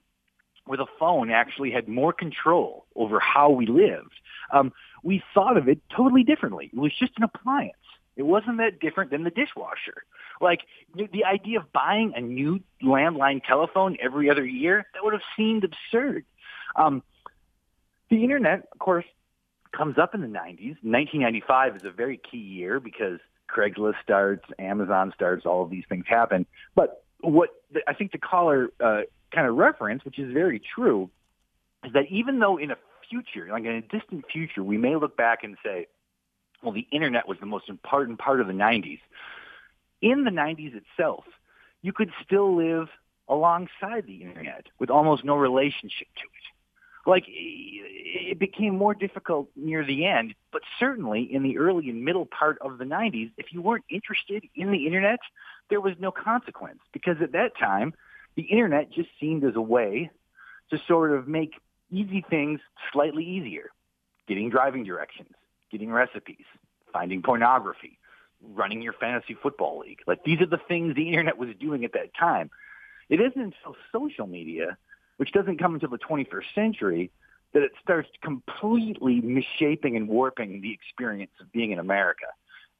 [0.67, 4.15] where the phone actually had more control over how we lived,
[4.53, 6.71] um, we thought of it totally differently.
[6.73, 7.75] It was just an appliance.
[8.17, 10.05] It wasn't that different than the dishwasher.
[10.41, 10.61] Like
[10.95, 15.65] the, idea of buying a new landline telephone every other year, that would have seemed
[15.65, 16.25] absurd.
[16.75, 17.03] Um,
[18.11, 19.05] the internet, of course,
[19.73, 20.77] comes up in the 90s.
[20.83, 23.19] 1995 is a very key year because
[23.51, 26.47] Craigslist starts, Amazon starts, all of these things happen.
[26.75, 27.51] But what
[27.87, 31.11] I think the caller uh, kind of reference, which is very true,
[31.85, 32.77] is that even though in a
[33.09, 35.87] future, like in a distant future, we may look back and say,
[36.63, 39.01] well, the internet was the most important part of the 90s.
[40.03, 41.25] In the 90s itself,
[41.83, 42.89] you could still live
[43.29, 47.09] alongside the internet with almost no relationship to it.
[47.09, 52.27] Like it became more difficult near the end, but certainly in the early and middle
[52.27, 55.21] part of the 90s, if you weren't interested in the internet,
[55.71, 57.95] there was no consequence because at that time,
[58.37, 60.11] the internet just seemed as a way
[60.71, 61.55] to sort of make
[61.91, 62.61] easy things
[62.93, 63.71] slightly easier.
[64.29, 65.31] Getting driving directions,
[65.71, 66.45] getting recipes,
[66.93, 67.99] finding pornography,
[68.43, 70.01] running your fantasy football league.
[70.07, 72.51] Like these are the things the internet was doing at that time.
[73.09, 74.77] It isn't until social media,
[75.17, 77.11] which doesn't come until the 21st century,
[77.53, 82.27] that it starts completely misshaping and warping the experience of being in America.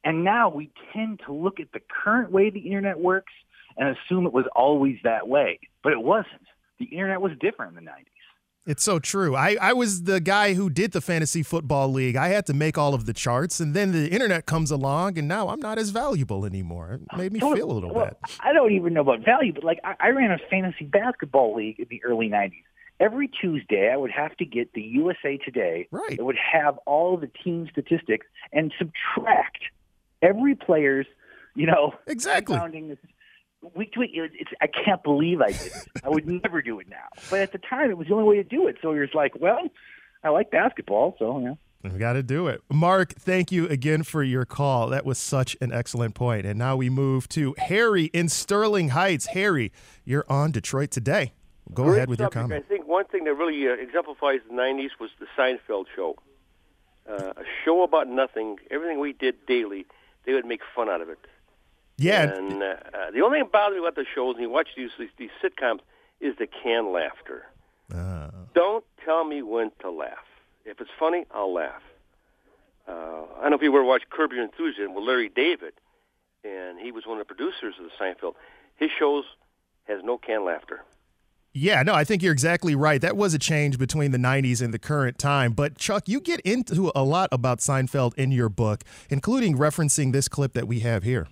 [0.03, 3.33] And now we tend to look at the current way the internet works
[3.77, 5.59] and assume it was always that way.
[5.83, 6.47] But it wasn't.
[6.79, 8.05] The internet was different in the 90s.
[8.67, 9.33] It's so true.
[9.33, 12.17] I, I was the guy who did the fantasy football league.
[12.17, 15.25] I had to make all of the charts, and then the internet comes along, and
[15.25, 16.99] now I'm not as valuable anymore.
[17.13, 18.17] It made me feel a little well, bad.
[18.41, 21.79] I don't even know about value, but like I, I ran a fantasy basketball league
[21.79, 22.63] in the early 90s.
[22.99, 25.87] Every Tuesday, I would have to get the USA Today.
[25.89, 26.17] Right.
[26.19, 29.59] It would have all the team statistics and subtract
[30.21, 31.05] every player's,
[31.55, 32.55] you know, Exactly.
[32.55, 32.97] rebounding
[33.75, 34.11] week to week.
[34.13, 35.87] It's, it's I can't believe I did it.
[36.03, 37.07] I would never do it now.
[37.29, 38.77] But at the time, it was the only way to do it.
[38.81, 39.59] So you're just like, well,
[40.23, 41.57] I like basketball, so you know.
[41.83, 42.61] We got to do it.
[42.69, 44.89] Mark, thank you again for your call.
[44.89, 46.45] That was such an excellent point.
[46.45, 49.27] And now we move to Harry in Sterling Heights.
[49.27, 49.71] Harry,
[50.03, 51.33] you're on Detroit today.
[51.73, 52.65] Go Great ahead with your comment.
[52.65, 56.15] I think one thing that really uh, exemplifies the 90s was the Seinfeld show.
[57.07, 58.57] Uh, a show about nothing.
[58.69, 59.85] Everything we did daily,
[60.25, 61.19] they would make fun out of it.
[61.97, 62.75] Yeah, And uh,
[63.13, 65.29] the only thing that bothers me about the shows, and you watch these, these, these
[65.43, 65.79] sitcoms,
[66.21, 67.45] is the canned laughter.
[67.93, 70.25] uh, Don't tell me when to laugh.
[70.65, 71.81] If it's funny, I'll laugh.
[72.87, 75.73] Uh, I don't know if you ever watched Curb Your Enthusiasm with Larry David,
[76.43, 78.33] and he was one of the producers of the Seinfeld.
[78.75, 79.23] His shows
[79.87, 80.81] has no canned laughter.
[81.53, 83.01] yeah, no, I think you're exactly right.
[83.01, 85.53] That was a change between the 90s and the current time.
[85.53, 90.27] But Chuck, you get into a lot about Seinfeld in your book, including referencing this
[90.27, 91.27] clip that we have here.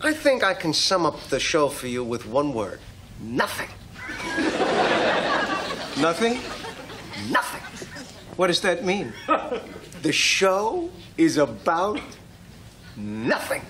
[0.00, 2.80] I think I can sum up the show for you with one word
[3.20, 3.68] nothing.
[6.00, 6.40] Nothing?
[7.30, 7.62] Nothing.
[8.36, 9.12] What does that mean?
[10.02, 12.00] The show is about
[12.96, 13.62] nothing.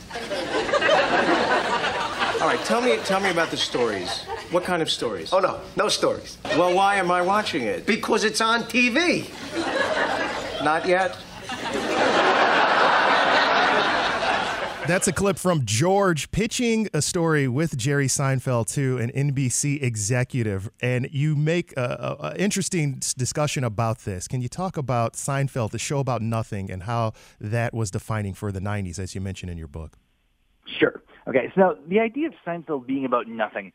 [2.40, 4.24] All right, tell me, tell me about the stories.
[4.50, 5.32] What kind of stories?
[5.32, 6.38] Oh no, no stories.
[6.56, 7.86] Well, why am I watching it?
[7.86, 9.28] Because it's on TV.
[10.64, 11.16] Not yet.
[14.86, 20.68] That's a clip from George pitching a story with Jerry Seinfeld to an NBC executive,
[20.82, 24.28] and you make an interesting discussion about this.
[24.28, 28.52] Can you talk about Seinfeld, the show about nothing, and how that was defining for
[28.52, 29.96] the '90s, as you mentioned in your book?
[30.78, 31.02] Sure.
[31.28, 31.50] Okay.
[31.54, 33.72] So the idea of Seinfeld being about nothing.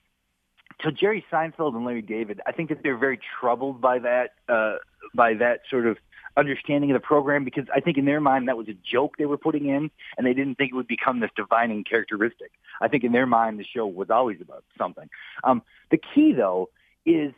[0.83, 4.75] So Jerry Seinfeld and Larry David, I think that they're very troubled by that, uh,
[5.15, 5.97] by that sort of
[6.37, 9.25] understanding of the program because I think in their mind that was a joke they
[9.25, 12.51] were putting in and they didn't think it would become this defining characteristic.
[12.81, 15.09] I think in their mind the show was always about something.
[15.43, 15.61] Um,
[15.91, 16.69] the key though
[17.05, 17.33] is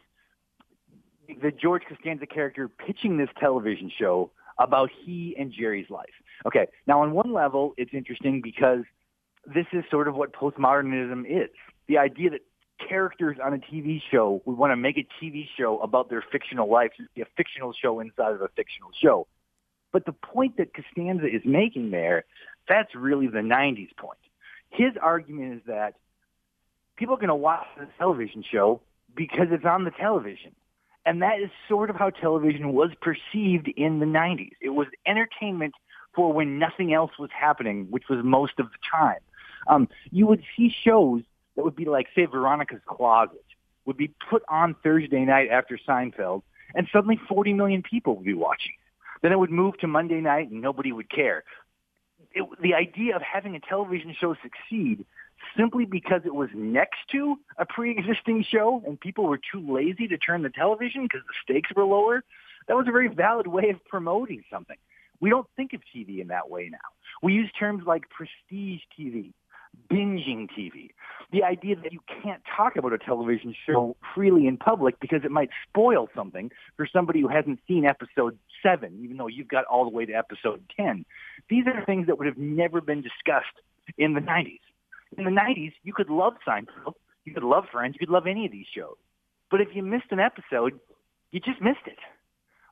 [1.41, 6.09] the George Costanza character pitching this television show about he and Jerry's life.
[6.45, 8.83] Okay, now on one level it's interesting because
[9.45, 11.49] this is sort of what postmodernism is.
[11.87, 12.41] The idea that
[12.87, 16.69] characters on a TV show would want to make a TV show about their fictional
[16.69, 19.27] life, a fictional show inside of a fictional show.
[19.91, 22.25] But the point that Costanza is making there,
[22.67, 24.19] that's really the 90s point.
[24.69, 25.95] His argument is that
[26.95, 28.81] people are going to watch the television show
[29.15, 30.55] because it's on the television.
[31.05, 34.51] And that is sort of how television was perceived in the 90s.
[34.61, 35.73] It was entertainment
[36.13, 39.19] for when nothing else was happening, which was most of the time.
[39.67, 41.23] Um, you would see shows
[41.55, 43.43] that would be like, say, Veronica's Closet
[43.85, 46.43] would be put on Thursday night after Seinfeld,
[46.75, 49.21] and suddenly 40 million people would be watching it.
[49.21, 51.43] Then it would move to Monday night, and nobody would care.
[52.33, 55.05] It, the idea of having a television show succeed
[55.57, 60.17] simply because it was next to a pre-existing show and people were too lazy to
[60.17, 62.23] turn the television because the stakes were lower,
[62.67, 64.77] that was a very valid way of promoting something.
[65.19, 66.77] We don't think of TV in that way now.
[67.21, 69.33] We use terms like prestige TV,
[69.89, 70.89] binging TV.
[71.31, 75.31] The idea that you can't talk about a television show freely in public because it
[75.31, 79.85] might spoil something for somebody who hasn't seen episode seven, even though you've got all
[79.85, 81.05] the way to episode 10.
[81.49, 83.61] These are things that would have never been discussed
[83.97, 84.59] in the 90s.
[85.17, 88.45] In the 90s, you could love Seinfeld, you could love Friends, you could love any
[88.45, 88.97] of these shows.
[89.49, 90.79] But if you missed an episode,
[91.31, 91.99] you just missed it.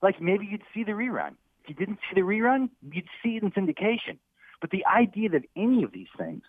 [0.02, 1.36] Like maybe you'd see the rerun.
[1.64, 4.18] If you didn't see the rerun, you'd see it in syndication.
[4.62, 6.44] But the idea that any of these things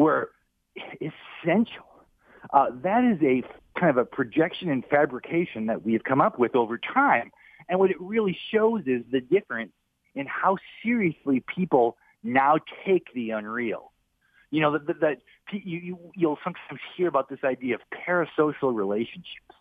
[0.00, 0.30] were
[0.96, 1.84] essential.
[2.52, 3.42] Uh, that is a
[3.78, 7.30] kind of a projection and fabrication that we have come up with over time.
[7.68, 9.72] And what it really shows is the difference
[10.14, 13.92] in how seriously people now take the unreal.
[14.50, 15.18] You know, that, that,
[15.52, 19.54] you, you, you'll sometimes hear about this idea of parasocial relationships.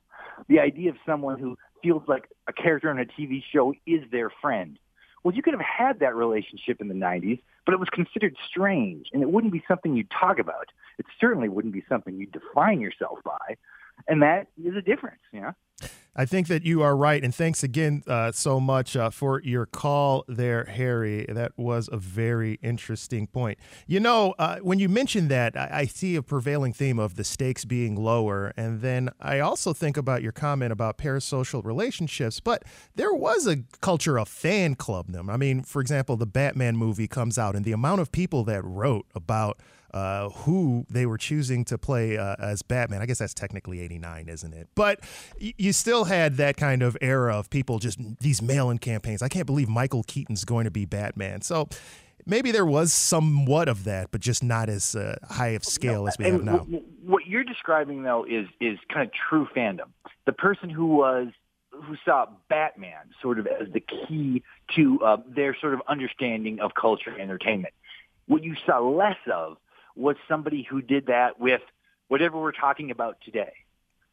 [0.47, 4.32] The idea of someone who feels like a character on a TV show is their
[4.41, 4.80] friend.
[5.23, 9.08] Well, you could have had that relationship in the 90s, but it was considered strange,
[9.12, 10.69] and it wouldn't be something you'd talk about.
[10.97, 13.58] It certainly wouldn't be something you'd define yourself by,
[14.07, 15.53] and that is a difference, know?
[16.15, 17.23] I think that you are right.
[17.23, 21.25] And thanks again uh, so much uh, for your call there, Harry.
[21.29, 23.57] That was a very interesting point.
[23.88, 27.23] You know, uh, when you mentioned that, I, I, see a prevailing theme of the
[27.23, 28.51] stakes being lower.
[28.57, 32.41] And then I also think about your comment about parasocial relationships.
[32.41, 32.63] But
[32.95, 35.31] there was a culture of fan club clubdom.
[35.31, 38.63] I mean, for example, the Batman movie comes out, and the amount of people that
[38.63, 39.59] wrote about
[39.93, 43.02] uh, who they were choosing to play uh, as Batman.
[43.02, 44.67] I guess that's technically 89, isn't it?
[44.75, 45.02] But
[45.41, 49.21] y- you still had that kind of era of people just these mail in campaigns.
[49.21, 51.41] I can't believe Michael Keaton's going to be Batman.
[51.41, 51.67] So
[52.25, 56.08] maybe there was somewhat of that, but just not as uh, high of scale no,
[56.08, 56.67] as we have now.
[57.04, 59.89] what you're describing, though, is is kind of true fandom.
[60.25, 61.28] The person who was
[61.71, 64.43] who saw Batman sort of as the key
[64.75, 67.73] to uh, their sort of understanding of culture and entertainment.
[68.28, 69.58] What you saw less of
[69.99, 71.62] was somebody who did that with
[72.07, 73.53] whatever we're talking about today.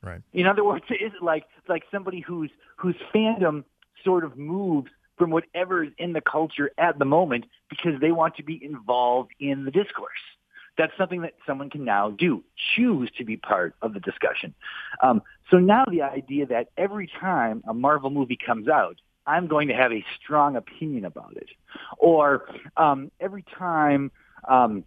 [0.02, 0.20] Right.
[0.32, 3.64] In other words, is it like like somebody whose whose fandom
[4.04, 8.36] sort of moves from whatever is in the culture at the moment because they want
[8.36, 10.12] to be involved in the discourse.
[10.76, 12.44] That's something that someone can now do,
[12.74, 14.54] choose to be part of the discussion.
[15.02, 18.96] Um, so now the idea that every time a Marvel movie comes out,
[19.26, 21.48] I'm going to have a strong opinion about it,
[21.98, 22.46] or
[22.76, 24.12] um, every time
[24.46, 24.84] um,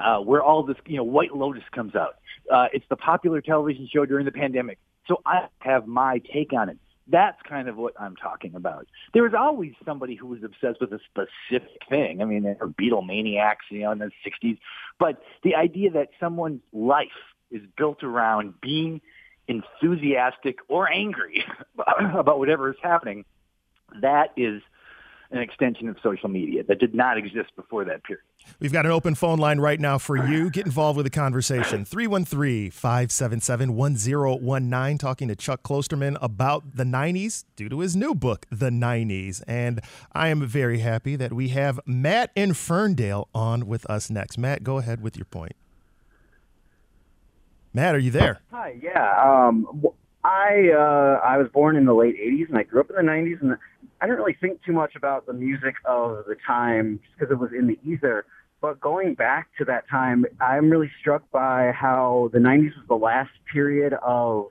[0.00, 2.16] uh, where all this, you know, White Lotus comes out.
[2.50, 4.78] Uh, it's the popular television show during the pandemic.
[5.06, 6.78] So I have my take on it.
[7.08, 8.86] That's kind of what I'm talking about.
[9.12, 12.22] There was always somebody who was obsessed with a specific thing.
[12.22, 14.58] I mean, there were Beatlemaniacs, you know, in the 60s.
[14.98, 17.08] But the idea that someone's life
[17.50, 19.00] is built around being
[19.48, 21.44] enthusiastic or angry
[22.14, 23.24] about whatever is happening,
[24.00, 24.62] that is
[25.30, 28.24] an extension of social media that did not exist before that period.
[28.58, 30.50] We've got an open phone line right now for you.
[30.50, 31.84] Get involved with the conversation.
[31.84, 34.98] 313 577 1019.
[34.98, 39.42] Talking to Chuck Klosterman about the 90s due to his new book, The 90s.
[39.46, 39.80] And
[40.12, 44.36] I am very happy that we have Matt in Ferndale on with us next.
[44.36, 45.54] Matt, go ahead with your point.
[47.72, 48.40] Matt, are you there?
[48.50, 49.46] Hi, yeah.
[49.48, 49.84] Um,
[50.24, 53.02] I uh, I was born in the late '80s and I grew up in the
[53.02, 53.56] '90s, and
[54.00, 57.38] I didn't really think too much about the music of the time just because it
[57.38, 58.24] was in the ether.
[58.60, 62.94] But going back to that time, I'm really struck by how the '90s was the
[62.94, 64.48] last period of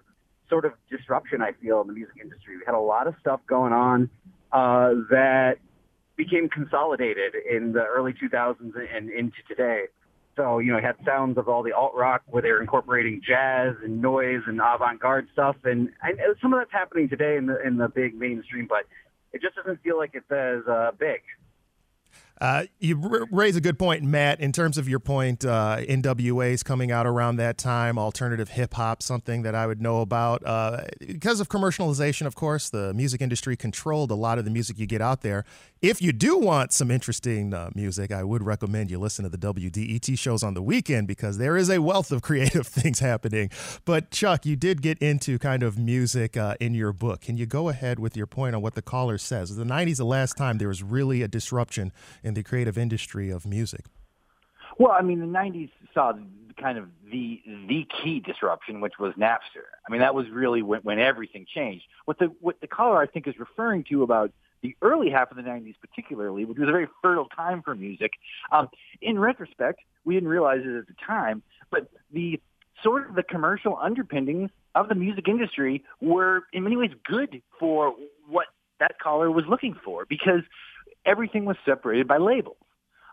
[0.50, 1.42] sort of disruption.
[1.42, 4.10] I feel in the music industry, we had a lot of stuff going on
[4.52, 5.58] uh, that
[6.16, 8.60] became consolidated in the early 2000s
[8.94, 9.86] and into today.
[10.36, 13.76] So, you know, it had sounds of all the alt rock where they're incorporating jazz
[13.84, 15.56] and noise and avant garde stuff.
[15.64, 18.86] And, and some of that's happening today in the, in the big mainstream, but
[19.34, 21.22] it just doesn't feel like it's as uh, big.
[22.42, 25.44] Uh, you raise a good point, Matt, in terms of your point.
[25.44, 30.00] Uh, NWA's coming out around that time, alternative hip hop, something that I would know
[30.00, 30.46] about.
[30.46, 34.80] Uh, because of commercialization, of course, the music industry controlled a lot of the music
[34.80, 35.44] you get out there.
[35.82, 39.38] If you do want some interesting uh, music, I would recommend you listen to the
[39.38, 43.50] WDET shows on the weekend because there is a wealth of creative things happening.
[43.84, 47.22] But, Chuck, you did get into kind of music uh, in your book.
[47.22, 49.56] Can you go ahead with your point on what the caller says?
[49.56, 51.92] The 90s, the last time there was really a disruption
[52.30, 53.86] in the creative industry of music?
[54.78, 56.14] Well, I mean, the '90s saw
[56.58, 59.68] kind of the the key disruption, which was Napster.
[59.86, 61.84] I mean, that was really when, when everything changed.
[62.06, 65.38] What the what the caller I think is referring to about the early half of
[65.38, 68.12] the '90s, particularly, which was a very fertile time for music.
[68.52, 68.70] Um,
[69.02, 72.40] in retrospect, we didn't realize it at the time, but the
[72.84, 77.94] sort of the commercial underpinnings of the music industry were in many ways good for
[78.30, 78.46] what
[78.80, 80.42] that caller was looking for because
[81.10, 82.58] everything was separated by labels.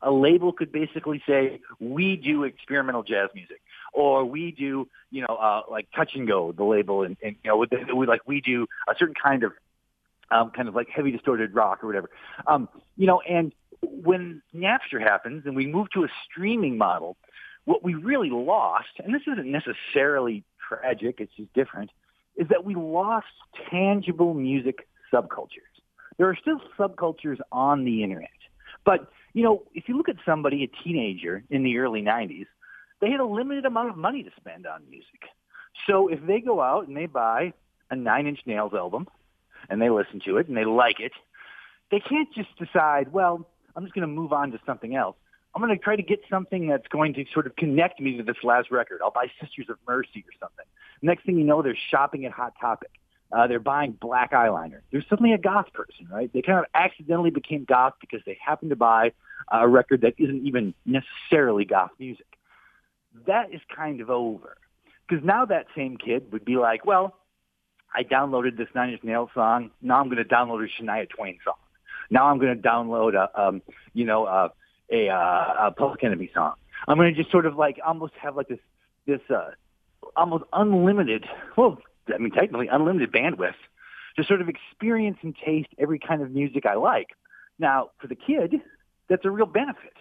[0.03, 3.61] A label could basically say, we do experimental jazz music,
[3.92, 7.51] or we do, you know, uh, like touch and go, the label, and, and you
[7.51, 9.53] know, with the, like we do a certain kind of,
[10.30, 12.11] um, kind of like heavy distorted rock or whatever.
[12.47, 17.16] Um, you know, and when Napster happens and we move to a streaming model,
[17.64, 21.90] what we really lost, and this isn't necessarily tragic, it's just different,
[22.36, 23.26] is that we lost
[23.70, 25.76] tangible music subcultures
[26.18, 28.30] there are still subcultures on the internet.
[28.84, 32.46] But, you know, if you look at somebody, a teenager in the early 90s,
[33.00, 35.22] they had a limited amount of money to spend on music.
[35.86, 37.52] So if they go out and they buy
[37.90, 39.06] a Nine Inch Nails album
[39.68, 41.12] and they listen to it and they like it,
[41.90, 45.16] they can't just decide, well, I'm just going to move on to something else.
[45.54, 48.22] I'm going to try to get something that's going to sort of connect me to
[48.22, 49.00] this last record.
[49.02, 50.66] I'll buy Sisters of Mercy or something.
[51.02, 52.90] Next thing you know, they're shopping at Hot Topic.
[53.33, 54.81] Uh, they're buying black eyeliner.
[54.91, 56.33] They're suddenly a goth person, right?
[56.33, 59.12] They kind of accidentally became goth because they happened to buy
[59.51, 62.27] a record that isn't even necessarily goth music.
[63.27, 64.57] That is kind of over.
[65.09, 67.16] Because now that same kid would be like, well,
[67.95, 69.70] I downloaded this Nine Inch Nails song.
[69.81, 71.55] Now I'm going to download a Shania Twain song.
[72.11, 73.62] Now I'm going to download a, um,
[73.93, 74.49] you know, uh,
[74.91, 76.55] a, uh, a Public Enemy song.
[76.87, 78.59] I'm going to just sort of like almost have like this,
[79.07, 79.51] this, uh,
[80.14, 81.24] almost unlimited,
[81.57, 81.79] well,
[82.12, 83.54] I mean, technically unlimited bandwidth
[84.16, 87.09] to sort of experience and taste every kind of music I like.
[87.59, 88.61] Now, for the kid,
[89.09, 89.94] that's a real benefit.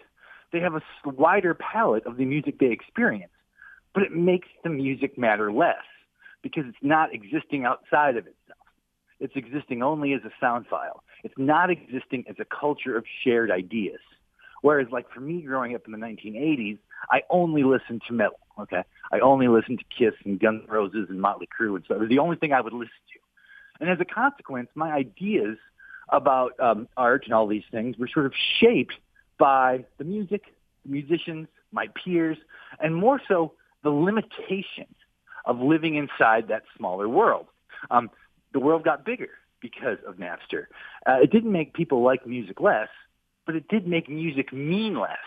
[0.52, 3.32] They have a wider palette of the music they experience,
[3.94, 5.84] but it makes the music matter less
[6.42, 8.60] because it's not existing outside of itself.
[9.20, 11.04] It's existing only as a sound file.
[11.24, 14.00] It's not existing as a culture of shared ideas.
[14.62, 16.78] Whereas, like for me growing up in the 1980s,
[17.12, 18.40] I only listened to metal.
[18.60, 21.96] Okay, I only listened to Kiss and Guns N' Roses and Motley Crue, and so
[21.96, 23.20] it was the only thing I would listen to.
[23.82, 25.58] And as a consequence, my ideas
[26.10, 28.94] about um, art and all these things were sort of shaped
[29.38, 30.44] by the music,
[30.86, 32.38] the musicians, my peers,
[32.80, 34.96] and more so the limitations
[35.46, 37.48] of living inside that smaller world.
[37.92, 38.10] Um,
[38.54, 39.30] the world got bigger
[39.62, 40.68] because of Napster.
[41.06, 42.88] Uh, it didn't make people like music less,
[43.46, 45.18] but it did make music mean less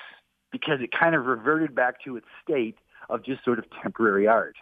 [0.51, 2.77] because it kind of reverted back to its state
[3.11, 4.57] of just sort of temporary art.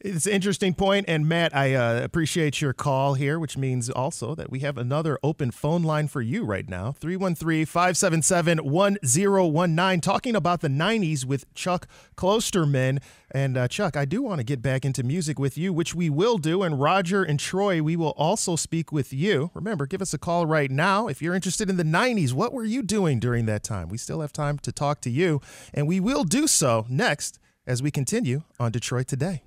[0.00, 4.34] It's an interesting point, and Matt, I uh, appreciate your call here, which means also
[4.34, 10.34] that we have another open phone line for you right now 313 577 1019, talking
[10.34, 13.02] about the 90s with Chuck Klosterman.
[13.30, 16.08] And uh, Chuck, I do want to get back into music with you, which we
[16.08, 16.62] will do.
[16.62, 19.50] And Roger and Troy, we will also speak with you.
[19.52, 22.32] Remember, give us a call right now if you're interested in the 90s.
[22.32, 23.90] What were you doing during that time?
[23.90, 25.42] We still have time to talk to you,
[25.74, 29.42] and we will do so next as we continue on Detroit Today.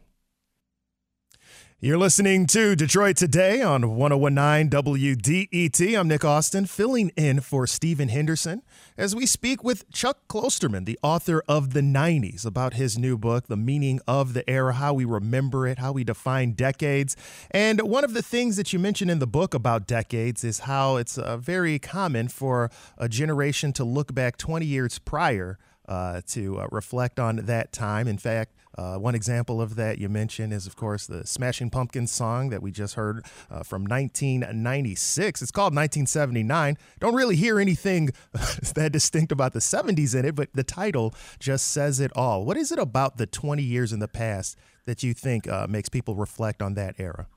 [1.82, 5.98] You're listening to Detroit Today on 1019 WDET.
[5.98, 8.64] I'm Nick Austin, filling in for Stephen Henderson
[8.98, 13.48] as we speak with Chuck Klosterman, the author of The 90s, about his new book,
[13.48, 17.16] The Meaning of the Era, how we remember it, how we define decades.
[17.50, 20.98] And one of the things that you mentioned in the book about decades is how
[20.98, 25.58] it's uh, very common for a generation to look back 20 years prior
[25.88, 28.06] uh, to uh, reflect on that time.
[28.06, 32.12] In fact, uh, one example of that you mentioned is, of course, the Smashing Pumpkins
[32.12, 35.42] song that we just heard uh, from 1996.
[35.42, 36.78] It's called 1979.
[37.00, 38.12] Don't really hear anything
[38.76, 42.46] that distinct about the 70s in it, but the title just says it all.
[42.46, 45.90] What is it about the 20 years in the past that you think uh, makes
[45.90, 47.28] people reflect on that era?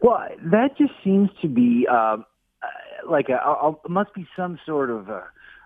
[0.00, 2.24] Well, that just seems to be um,
[2.62, 2.66] uh,
[3.08, 5.20] like a, a, must be some sort of uh,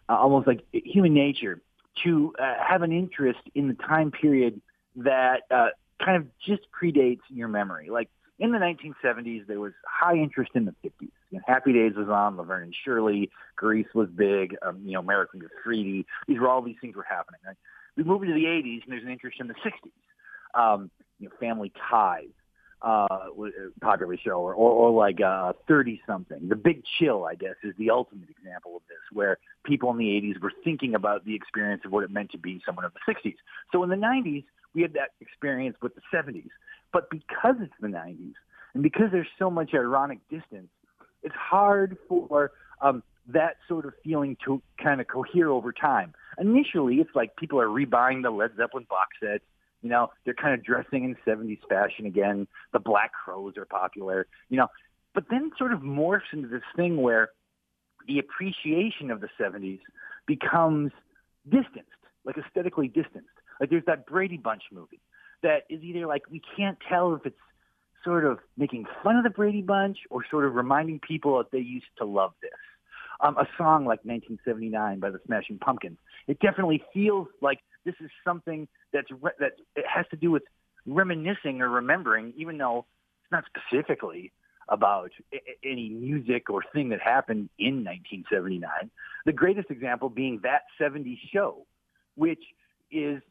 [0.08, 1.62] almost like human nature
[2.04, 4.60] to uh, have an interest in the time period
[4.96, 5.68] that uh,
[6.02, 7.90] kind of just predates your memory.
[7.90, 11.10] Like in the 1970s, there was high interest in the 50s.
[11.30, 15.00] You know, Happy Days was on, Laverne and Shirley, Grease was big, um, you know,
[15.00, 16.06] American Graffiti.
[16.26, 17.40] These were all these things were happening.
[17.46, 17.56] Right?
[17.96, 19.90] We move into the 80s, and there's an interest in the 60s.
[20.54, 22.28] Um, you know, Family Ties,
[22.82, 23.06] uh,
[23.80, 26.48] popular show, or, or, or like uh, 30 something.
[26.48, 30.04] The Big Chill, I guess, is the ultimate example of this, where people in the
[30.04, 33.12] 80s were thinking about the experience of what it meant to be someone of the
[33.12, 33.36] 60s.
[33.72, 36.50] So in the 90s, we had that experience with the 70s.
[36.92, 38.34] But because it's the 90s,
[38.74, 40.68] and because there's so much ironic distance,
[41.22, 42.52] it's hard for
[42.82, 46.14] um, that sort of feeling to kind of cohere over time.
[46.38, 49.44] Initially, it's like people are rebuying the Led Zeppelin box sets
[49.86, 52.48] you know, they're kind of dressing in 70s fashion again.
[52.72, 54.66] The Black Crowes are popular, you know.
[55.14, 57.30] But then sort of morphs into this thing where
[58.08, 59.78] the appreciation of the 70s
[60.26, 60.90] becomes
[61.44, 63.28] distanced, like aesthetically distanced.
[63.60, 65.00] Like there's that Brady Bunch movie
[65.44, 67.36] that is either like we can't tell if it's
[68.04, 71.62] sort of making fun of the Brady Bunch or sort of reminding people that they
[71.62, 72.50] used to love this.
[73.20, 75.96] Um, a song like 1979 by the Smashing Pumpkins.
[76.26, 80.42] It definitely feels like this is something that's re- that it has to do with
[80.84, 82.84] reminiscing or remembering, even though
[83.22, 84.32] it's not specifically
[84.68, 88.90] about I- any music or thing that happened in 1979.
[89.24, 91.64] The greatest example being that 70s show,
[92.16, 92.42] which
[92.90, 93.22] is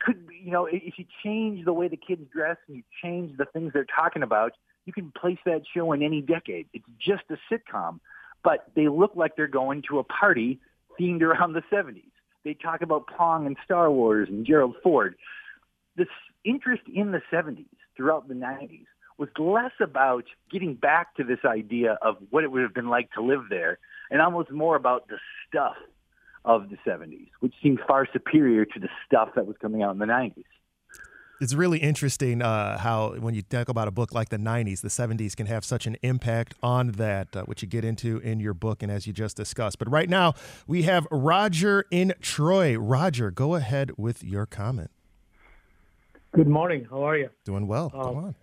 [0.00, 3.46] could you know if you change the way the kids dress and you change the
[3.46, 4.52] things they're talking about,
[4.84, 6.66] you can place that show in any decade.
[6.72, 8.00] It's just a sitcom,
[8.42, 10.60] but they look like they're going to a party
[10.98, 12.10] themed around the 70s.
[12.44, 15.16] They talk about Pong and Star Wars and Gerald Ford.
[15.96, 16.08] This
[16.44, 17.66] interest in the 70s
[17.96, 18.86] throughout the 90s
[19.18, 23.10] was less about getting back to this idea of what it would have been like
[23.12, 23.78] to live there
[24.10, 25.18] and almost more about the
[25.48, 25.74] stuff
[26.44, 29.98] of the 70s, which seemed far superior to the stuff that was coming out in
[29.98, 30.44] the 90s
[31.40, 34.88] it's really interesting uh, how when you talk about a book like the 90s the
[34.88, 38.54] 70s can have such an impact on that uh, which you get into in your
[38.54, 39.78] book and as you just discussed.
[39.78, 40.34] But right now
[40.66, 42.76] we have roger in troy.
[42.76, 44.90] Roger go ahead with your comment.
[46.34, 46.86] Good morning.
[46.90, 47.30] How are you?
[47.44, 47.90] Doing well.
[47.94, 48.34] Um, on.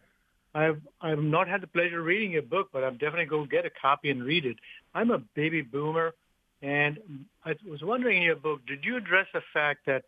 [0.55, 3.49] I've I've not had the pleasure of reading your book, but I'm definitely going to
[3.49, 4.57] get a copy and read it.
[4.93, 6.13] I'm a baby boomer,
[6.61, 10.05] and I was wondering in your book, did you address the fact that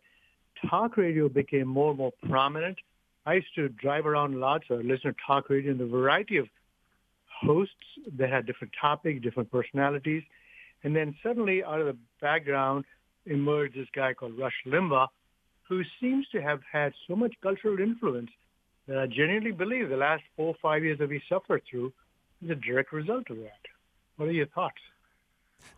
[0.68, 2.78] talk radio became more and more prominent.
[3.26, 6.46] I used to drive around lots or listen to talk radio and the variety of
[7.42, 7.74] hosts
[8.16, 10.22] that had different topics, different personalities.
[10.84, 12.84] And then suddenly out of the background
[13.26, 15.08] emerged this guy called Rush Limbaugh,
[15.68, 18.30] who seems to have had so much cultural influence
[18.86, 21.92] that I genuinely believe the last four or five years that we suffered through
[22.42, 23.60] is a direct result of that.
[24.16, 24.80] What are your thoughts?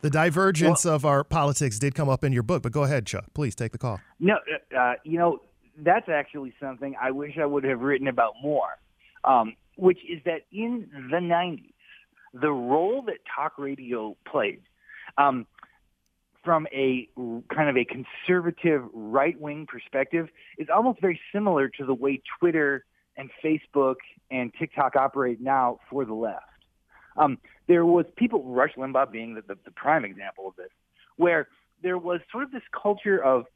[0.03, 3.07] The divergence well, of our politics did come up in your book, but go ahead,
[3.07, 3.27] Chuck.
[3.35, 4.01] Please take the call.
[4.19, 5.41] No, uh, uh, you know,
[5.77, 8.79] that's actually something I wish I would have written about more,
[9.25, 11.73] um, which is that in the 90s,
[12.33, 14.63] the role that talk radio played
[15.19, 15.47] um,
[16.45, 17.09] from a
[17.55, 20.29] kind of a conservative right-wing perspective
[20.59, 22.85] is almost very similar to the way Twitter
[23.17, 23.97] and Facebook
[24.31, 26.45] and TikTok operate now for the left.
[27.17, 30.71] Um, there was people, Rush Limbaugh being the, the, the prime example of this,
[31.17, 31.49] where
[31.83, 33.47] there was sort of this culture of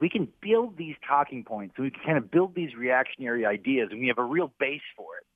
[0.00, 3.88] we can build these talking points and we can kind of build these reactionary ideas
[3.90, 5.26] and we have a real base for it.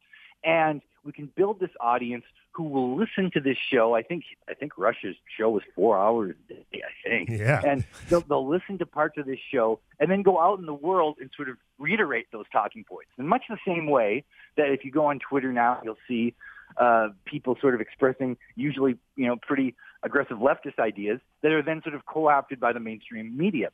[0.44, 3.94] And we can build this audience who will listen to this show.
[3.94, 7.28] I think I think Rush's show was four hours a day, I think.
[7.30, 7.62] Yeah.
[7.64, 10.74] And they'll, they'll listen to parts of this show and then go out in the
[10.74, 13.10] world and sort of reiterate those talking points.
[13.18, 14.24] In much the same way
[14.56, 16.34] that if you go on Twitter now, you'll see
[16.76, 21.82] uh, people sort of expressing usually, you know, pretty aggressive leftist ideas that are then
[21.82, 23.70] sort of co-opted by the mainstream media.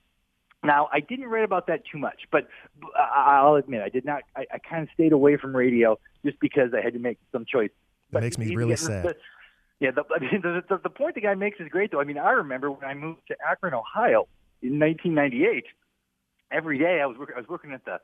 [0.65, 2.49] Now, I didn't write about that too much, but
[2.97, 4.23] I'll admit I did not.
[4.37, 7.45] I, I kind of stayed away from radio just because I had to make some
[7.45, 7.71] choice.
[8.11, 9.05] That makes me really sad.
[9.05, 9.17] The,
[9.79, 12.01] yeah, the, I mean, the, the, the point the guy makes is great, though.
[12.01, 14.27] I mean, I remember when I moved to Akron, Ohio,
[14.63, 15.65] in 1998.
[16.51, 18.01] Every day I was work, I was working at the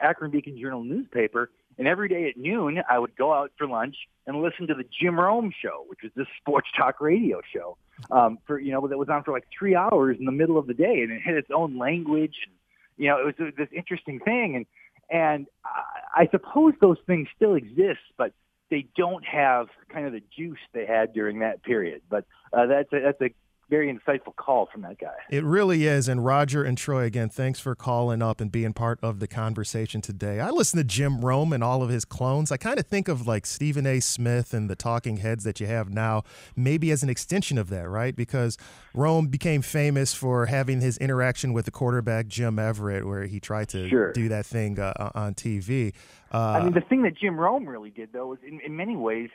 [0.00, 1.50] Akron Beacon Journal newspaper,
[1.80, 4.84] and every day at noon I would go out for lunch and listen to the
[5.00, 7.76] Jim Rome show, which was this sports talk radio show.
[8.10, 10.66] Um, for you know that was on for like three hours in the middle of
[10.66, 12.54] the day, and it had its own language, and
[12.96, 14.66] you know it was this interesting thing, and
[15.10, 18.32] and I, I suppose those things still exist, but
[18.70, 22.02] they don't have kind of the juice they had during that period.
[22.08, 23.34] But uh, that's a, that's a
[23.70, 25.14] very insightful call from that guy.
[25.30, 26.08] It really is.
[26.08, 30.00] And Roger and Troy, again, thanks for calling up and being part of the conversation
[30.00, 30.40] today.
[30.40, 32.50] I listen to Jim Rome and all of his clones.
[32.50, 34.00] I kind of think of like Stephen A.
[34.00, 36.24] Smith and the talking heads that you have now,
[36.56, 38.14] maybe as an extension of that, right?
[38.14, 38.58] Because
[38.92, 43.68] Rome became famous for having his interaction with the quarterback, Jim Everett, where he tried
[43.70, 44.12] to sure.
[44.12, 45.94] do that thing uh, on TV.
[46.34, 48.96] Uh, I mean, the thing that Jim Rome really did, though, was in, in many
[48.96, 49.30] ways,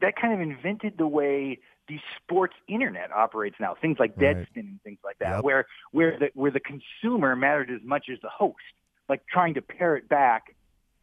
[0.00, 1.58] that kind of invented the way–
[1.88, 3.74] the sports internet operates now.
[3.80, 4.64] Things like Deadspin right.
[4.64, 5.44] and things like that, yep.
[5.44, 8.56] where where the where the consumer mattered as much as the host.
[9.08, 10.54] Like trying to pare it back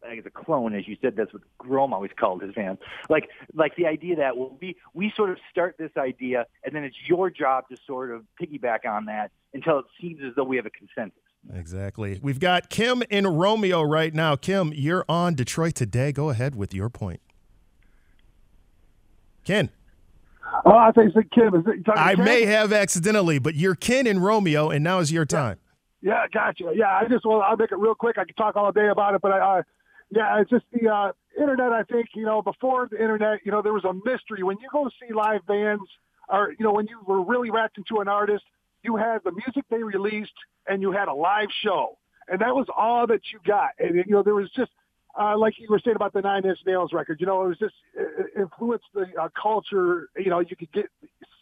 [0.04, 2.78] as a clone, as you said, that's what Rome always called his fans.
[3.08, 6.84] Like, like the idea that well, we we sort of start this idea, and then
[6.84, 10.56] it's your job to sort of piggyback on that until it seems as though we
[10.56, 11.18] have a consensus.
[11.52, 12.20] Exactly.
[12.22, 14.36] We've got Kim in Romeo right now.
[14.36, 16.12] Kim, you're on Detroit today.
[16.12, 17.20] Go ahead with your point.
[19.44, 19.70] Ken.
[20.64, 21.54] Oh, I think it's Kim.
[21.54, 22.24] Is it, I Kim?
[22.24, 25.58] may have accidentally, but you're Ken and Romeo, and now is your time.
[26.00, 26.72] Yeah, gotcha.
[26.74, 28.18] Yeah, I just well, I'll make it real quick.
[28.18, 29.62] I can talk all day about it, but I, uh,
[30.10, 31.72] yeah, it's just the uh, internet.
[31.72, 34.68] I think you know before the internet, you know, there was a mystery when you
[34.72, 35.84] go see live bands,
[36.28, 38.44] or you know, when you were really wrapped into an artist,
[38.82, 40.32] you had the music they released,
[40.66, 41.98] and you had a live show,
[42.28, 43.70] and that was all that you got.
[43.78, 44.70] And you know, there was just
[45.18, 47.58] uh, like you were saying about the Nine Inch Nails record, you know, it was
[47.58, 50.08] just it influenced the uh, culture.
[50.16, 50.86] You know, you could get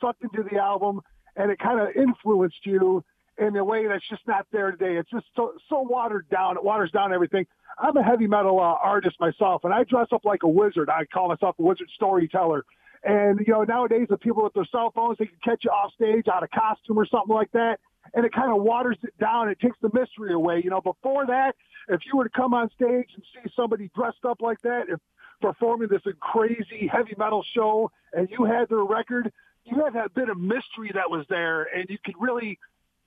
[0.00, 1.00] sucked into the album,
[1.36, 3.04] and it kind of influenced you
[3.38, 4.96] in a way that's just not there today.
[4.96, 6.56] It's just so so watered down.
[6.56, 7.46] It waters down everything.
[7.78, 10.90] I'm a heavy metal uh, artist myself, and I dress up like a wizard.
[10.90, 12.64] I call myself a wizard storyteller.
[13.02, 15.92] And you know, nowadays the people with their cell phones, they can catch you off
[15.94, 17.80] stage out of costume or something like that,
[18.14, 19.48] and it kind of waters it down.
[19.48, 20.60] It takes the mystery away.
[20.62, 21.54] You know, before that,
[21.88, 25.00] if you were to come on stage and see somebody dressed up like that, if
[25.40, 29.32] performing this crazy heavy metal show, and you had their record,
[29.64, 32.58] you had that bit of mystery that was there, and you could really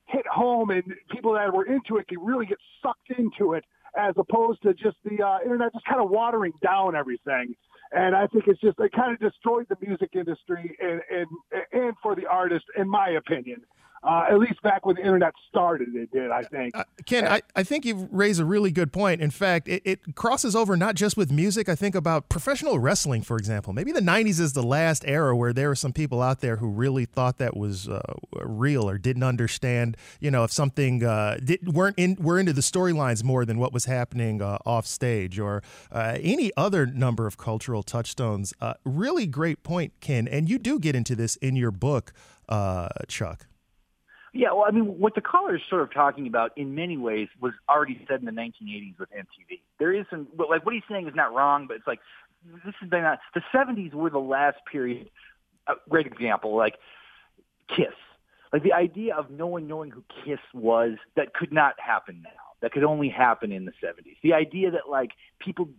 [0.05, 3.63] hit home, and people that were into it could really get sucked into it,
[3.97, 7.55] as opposed to just the uh, internet just kind of watering down everything.
[7.91, 11.27] And I think it's just it kind of destroyed the music industry and and
[11.71, 13.61] and for the artist, in my opinion.
[14.03, 16.75] Uh, at least back when the internet started, it did, I think.
[16.77, 19.21] Uh, Ken, I, I think you've raised a really good point.
[19.21, 21.69] In fact, it, it, crosses over not just with music.
[21.69, 23.71] I think about professional wrestling, for example.
[23.71, 26.67] Maybe the 90s is the last era where there were some people out there who
[26.67, 28.01] really thought that was uh,
[28.41, 32.61] real or didn't understand, you know, if something uh, did, weren't in, were into the
[32.61, 37.37] storylines more than what was happening uh, off stage or uh, any other number of
[37.37, 38.53] cultural touchstones.
[38.83, 40.27] really great point, Ken.
[40.27, 42.11] And you do get into this in your book,
[43.07, 43.47] Chuck.
[44.33, 47.27] Yeah, well, I mean, what the caller is sort of talking about in many ways
[47.39, 49.61] was already said in the 1980s with MTV.
[49.77, 51.99] There is some, like what he's saying is not wrong, but it's like
[52.43, 53.03] this has been
[53.35, 55.09] the 70s were the last period.
[55.67, 56.75] A great example, like
[57.69, 57.93] Kiss.
[58.51, 62.29] Like the idea of no one knowing who Kiss was, that could not happen now.
[62.61, 64.17] That could only happen in the 70s.
[64.23, 65.69] The idea that like people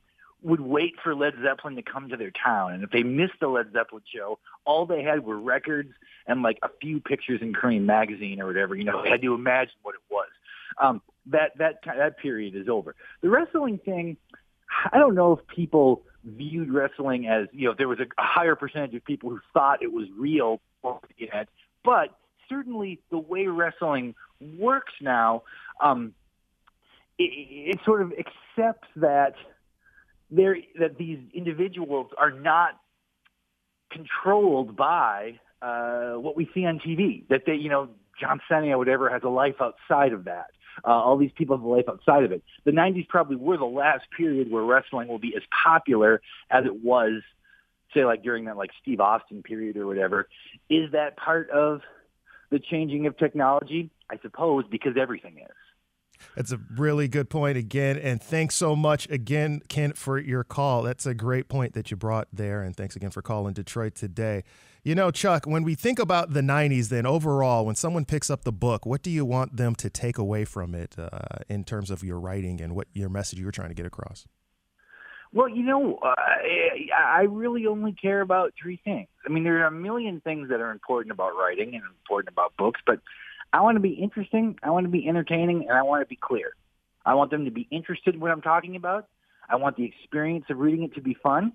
[0.44, 2.74] would wait for Led Zeppelin to come to their town.
[2.74, 5.90] And if they missed the Led Zeppelin show, all they had were records
[6.26, 8.76] and like a few pictures in Creem magazine or whatever.
[8.76, 10.28] You know, they had to imagine what it was.
[10.80, 12.94] Um, that that that period is over.
[13.22, 14.18] The wrestling thing,
[14.92, 18.56] I don't know if people viewed wrestling as you know there was a, a higher
[18.56, 20.60] percentage of people who thought it was real
[21.16, 21.48] yet,
[21.84, 22.18] but
[22.48, 24.14] certainly the way wrestling
[24.58, 25.42] works now,
[25.80, 26.12] um,
[27.18, 27.30] it,
[27.76, 29.34] it sort of accepts that
[30.34, 32.80] there that these individuals are not
[33.90, 37.26] controlled by uh, what we see on TV.
[37.28, 37.88] That they, you know,
[38.20, 40.46] John Cena or whatever has a life outside of that.
[40.84, 42.42] Uh, all these people have a life outside of it.
[42.64, 46.20] The 90s probably were the last period where wrestling will be as popular
[46.50, 47.22] as it was,
[47.94, 50.28] say, like during that like Steve Austin period or whatever.
[50.68, 51.82] Is that part of
[52.50, 53.90] the changing of technology?
[54.10, 55.63] I suppose because everything is.
[56.36, 57.96] That's a really good point again.
[57.98, 60.82] And thanks so much again, Kent, for your call.
[60.82, 62.62] That's a great point that you brought there.
[62.62, 64.44] And thanks again for calling Detroit today.
[64.82, 68.44] You know, Chuck, when we think about the 90s, then overall, when someone picks up
[68.44, 71.08] the book, what do you want them to take away from it uh,
[71.48, 74.26] in terms of your writing and what your message you were trying to get across?
[75.34, 76.14] Well, you know, uh,
[76.96, 79.08] I really only care about three things.
[79.26, 82.56] I mean, there are a million things that are important about writing and important about
[82.56, 83.00] books, but
[83.54, 86.18] I want to be interesting, I want to be entertaining, and I want to be
[86.20, 86.54] clear.
[87.06, 89.06] I want them to be interested in what I'm talking about.
[89.48, 91.52] I want the experience of reading it to be fun,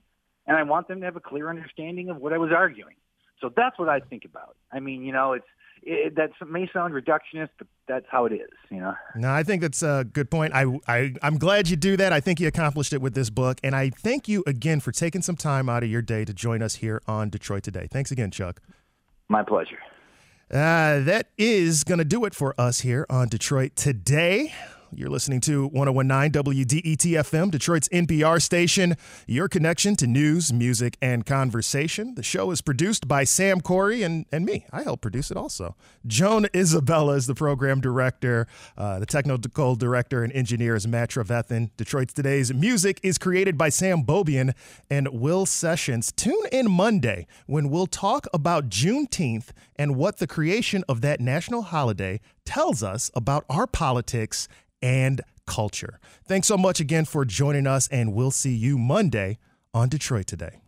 [0.47, 2.95] and I want them to have a clear understanding of what I was arguing.
[3.41, 4.55] So that's what I think about.
[4.71, 5.45] I mean, you know, it's
[5.83, 8.93] it, that may sound reductionist, but that's how it is, you know.
[9.15, 10.53] No, I think that's a good point.
[10.53, 12.13] I, I I'm glad you do that.
[12.13, 15.21] I think you accomplished it with this book, and I thank you again for taking
[15.21, 17.87] some time out of your day to join us here on Detroit Today.
[17.91, 18.61] Thanks again, Chuck.
[19.27, 19.79] My pleasure.
[20.51, 24.51] Uh, that is going to do it for us here on Detroit Today.
[24.91, 31.25] You're listening to 1019 WDET FM, Detroit's NPR station, your connection to news, music, and
[31.25, 32.15] conversation.
[32.15, 34.65] The show is produced by Sam Corey and, and me.
[34.71, 35.75] I help produce it also.
[36.07, 38.47] Joan Isabella is the program director.
[38.77, 41.69] Uh, the technical director and engineer is Matt Trevethan.
[41.77, 44.53] Detroit's Today's music is created by Sam Beaubien
[44.89, 46.11] and Will Sessions.
[46.11, 51.61] Tune in Monday when we'll talk about Juneteenth and what the creation of that national
[51.63, 54.47] holiday tells us about our politics
[54.81, 55.99] and culture.
[56.25, 59.39] Thanks so much again for joining us, and we'll see you Monday
[59.73, 60.61] on Detroit Today.